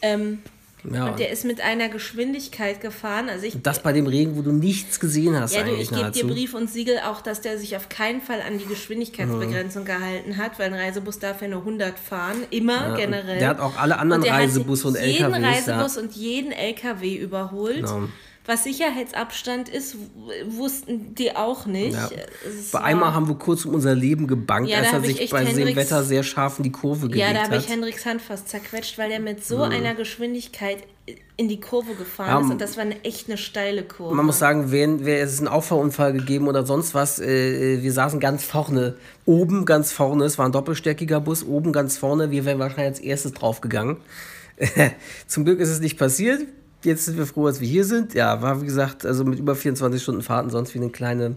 Ähm, 0.00 0.42
Ja, 0.90 1.06
und 1.06 1.18
der 1.20 1.30
ist 1.30 1.44
mit 1.44 1.60
einer 1.60 1.88
Geschwindigkeit 1.88 2.80
gefahren. 2.80 3.28
Also 3.28 3.46
ich, 3.46 3.62
das 3.62 3.82
bei 3.82 3.92
dem 3.92 4.06
Regen, 4.06 4.36
wo 4.36 4.42
du 4.42 4.50
nichts 4.52 4.98
gesehen 4.98 5.38
hast 5.38 5.54
Ja, 5.54 5.62
du, 5.62 5.74
ich 5.74 5.90
gebe 5.90 6.10
dir. 6.10 6.26
Brief 6.26 6.54
und 6.54 6.68
Siegel 6.70 6.98
auch, 7.06 7.20
dass 7.20 7.40
der 7.40 7.58
sich 7.58 7.76
auf 7.76 7.88
keinen 7.88 8.20
Fall 8.20 8.40
an 8.42 8.58
die 8.58 8.66
Geschwindigkeitsbegrenzung 8.66 9.84
gehalten 9.84 10.36
hat, 10.38 10.58
weil 10.58 10.72
ein 10.72 10.74
Reisebus 10.74 11.18
darf 11.20 11.40
ja 11.40 11.48
nur 11.48 11.60
100 11.60 11.98
fahren, 11.98 12.38
immer 12.50 12.88
und 12.88 12.96
generell. 12.96 13.38
der 13.38 13.48
hat 13.48 13.60
auch 13.60 13.76
alle 13.76 13.98
anderen 13.98 14.22
Und 14.22 14.26
der 14.26 14.34
hat 14.34 14.42
Reisebusse 14.42 14.88
und 14.88 15.00
jeden 15.00 15.32
LKWs, 15.32 15.66
ja. 15.66 15.76
Reisebus 15.76 15.98
und 15.98 16.12
jeden 16.16 16.52
LKW 16.52 17.16
überholt. 17.16 17.76
Genau. 17.76 18.08
Was 18.44 18.64
Sicherheitsabstand 18.64 19.68
ist, 19.68 19.96
wussten 20.46 21.14
die 21.14 21.36
auch 21.36 21.64
nicht. 21.66 21.92
Ja. 21.94 22.10
Bei 22.72 22.80
einmal 22.80 23.14
haben 23.14 23.28
wir 23.28 23.36
kurz 23.36 23.64
um 23.64 23.74
unser 23.74 23.94
Leben 23.94 24.26
gebankt, 24.26 24.68
Ja, 24.68 24.80
da 24.80 24.84
als 24.90 24.92
er 24.94 25.00
sich 25.14 25.30
bei 25.30 25.44
dem 25.44 25.54
Hendricks- 25.56 25.76
Wetter 25.76 26.02
sehr 26.02 26.24
scharf 26.24 26.58
in 26.58 26.64
die 26.64 26.72
Kurve 26.72 27.06
gelegt 27.08 27.20
Ja, 27.28 27.32
da 27.32 27.44
habe 27.44 27.56
hat. 27.56 27.62
ich 27.64 27.68
Hendriks 27.70 28.04
Hand 28.04 28.20
fast 28.20 28.48
zerquetscht, 28.48 28.98
weil 28.98 29.10
der 29.10 29.20
mit 29.20 29.44
so 29.44 29.62
einer 29.62 29.94
Geschwindigkeit 29.94 30.78
in 31.36 31.48
die 31.48 31.60
Kurve 31.60 31.94
gefahren 31.94 32.28
Ja, 32.28 32.40
ist. 32.40 32.50
Und 32.50 32.60
das 32.60 32.76
war 32.76 32.82
eine, 32.82 33.04
echt 33.04 33.28
eine 33.28 33.38
steile 33.38 33.84
Kurve. 33.84 34.14
Man 34.14 34.26
muss 34.26 34.38
sagen, 34.40 34.72
wäre 34.72 35.04
wär 35.04 35.22
es 35.22 35.38
einen 35.38 35.48
Auffahrunfall 35.48 36.12
gegeben 36.12 36.48
oder 36.48 36.66
sonst 36.66 36.94
was, 36.94 37.20
äh, 37.20 37.80
wir 37.82 37.92
saßen 37.92 38.18
ganz 38.18 38.44
vorne, 38.44 38.96
oben 39.24 39.64
ganz 39.66 39.92
vorne, 39.92 40.24
es 40.24 40.36
war 40.38 40.46
ein 40.46 40.52
doppelstöckiger 40.52 41.20
Bus, 41.20 41.44
oben 41.44 41.72
ganz 41.72 41.96
vorne, 41.96 42.30
wir 42.32 42.44
wären 42.44 42.58
wahrscheinlich 42.58 42.86
als 42.86 43.00
erstes 43.00 43.32
draufgegangen. 43.34 43.98
Zum 45.26 45.44
Glück 45.44 45.60
ist 45.60 45.68
es 45.70 45.80
nicht 45.80 45.96
passiert. 45.98 46.42
Jetzt 46.84 47.04
sind 47.04 47.16
wir 47.16 47.26
froh, 47.26 47.46
dass 47.46 47.60
wir 47.60 47.68
hier 47.68 47.84
sind. 47.84 48.14
Ja, 48.14 48.42
war 48.42 48.60
wie 48.60 48.66
gesagt, 48.66 49.06
also 49.06 49.24
mit 49.24 49.38
über 49.38 49.54
24 49.54 50.02
Stunden 50.02 50.22
Fahrten 50.22 50.50
sonst 50.50 50.74
wie 50.74 50.78
ein 50.80 50.90
kleine, 50.92 51.36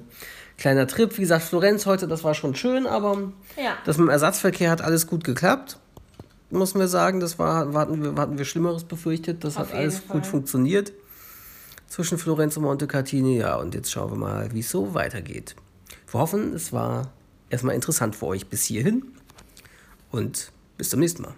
kleiner 0.58 0.88
Trip. 0.88 1.16
Wie 1.18 1.22
gesagt, 1.22 1.44
Florenz 1.44 1.86
heute, 1.86 2.08
das 2.08 2.24
war 2.24 2.34
schon 2.34 2.56
schön, 2.56 2.88
aber 2.88 3.32
Ja. 3.56 3.76
das 3.86 3.98
mit 3.98 4.08
dem 4.08 4.10
Ersatzverkehr 4.10 4.72
hat 4.72 4.82
alles 4.82 5.06
gut 5.08 5.24
geklappt. 5.24 5.78
Muss 6.50 6.74
man 6.74 6.88
sagen, 6.88 7.20
das 7.20 7.38
war, 7.40 7.74
hatten, 7.74 8.04
wir, 8.04 8.16
hatten 8.22 8.38
wir 8.38 8.46
Schlimmeres 8.46 8.84
befürchtet. 8.84 9.44
Das 9.44 9.58
Auf 9.58 9.70
hat 9.70 9.76
alles 9.76 9.96
jeden 9.96 10.08
gut 10.10 10.22
Fall. 10.24 10.32
funktioniert 10.32 10.94
zwischen 11.88 12.18
Florenz 12.18 12.58
und 12.58 12.64
Montecatini. 12.64 13.38
Ja, 13.40 13.56
und 13.58 13.76
jetzt 13.76 13.92
schauen 13.92 14.12
wir 14.12 14.18
mal, 14.18 14.52
wie 14.54 14.60
es 14.62 14.70
so 14.72 14.94
weitergeht. 14.94 15.56
Wir 16.12 16.20
hoffen, 16.20 16.54
es 16.54 16.72
war 16.74 17.12
erstmal 17.50 17.76
interessant 17.76 18.16
für 18.16 18.28
euch 18.28 18.48
bis 18.48 18.64
hierhin 18.64 19.06
und 20.12 20.52
bis 20.78 20.90
zum 20.90 21.00
nächsten 21.02 21.24
Mal. 21.24 21.34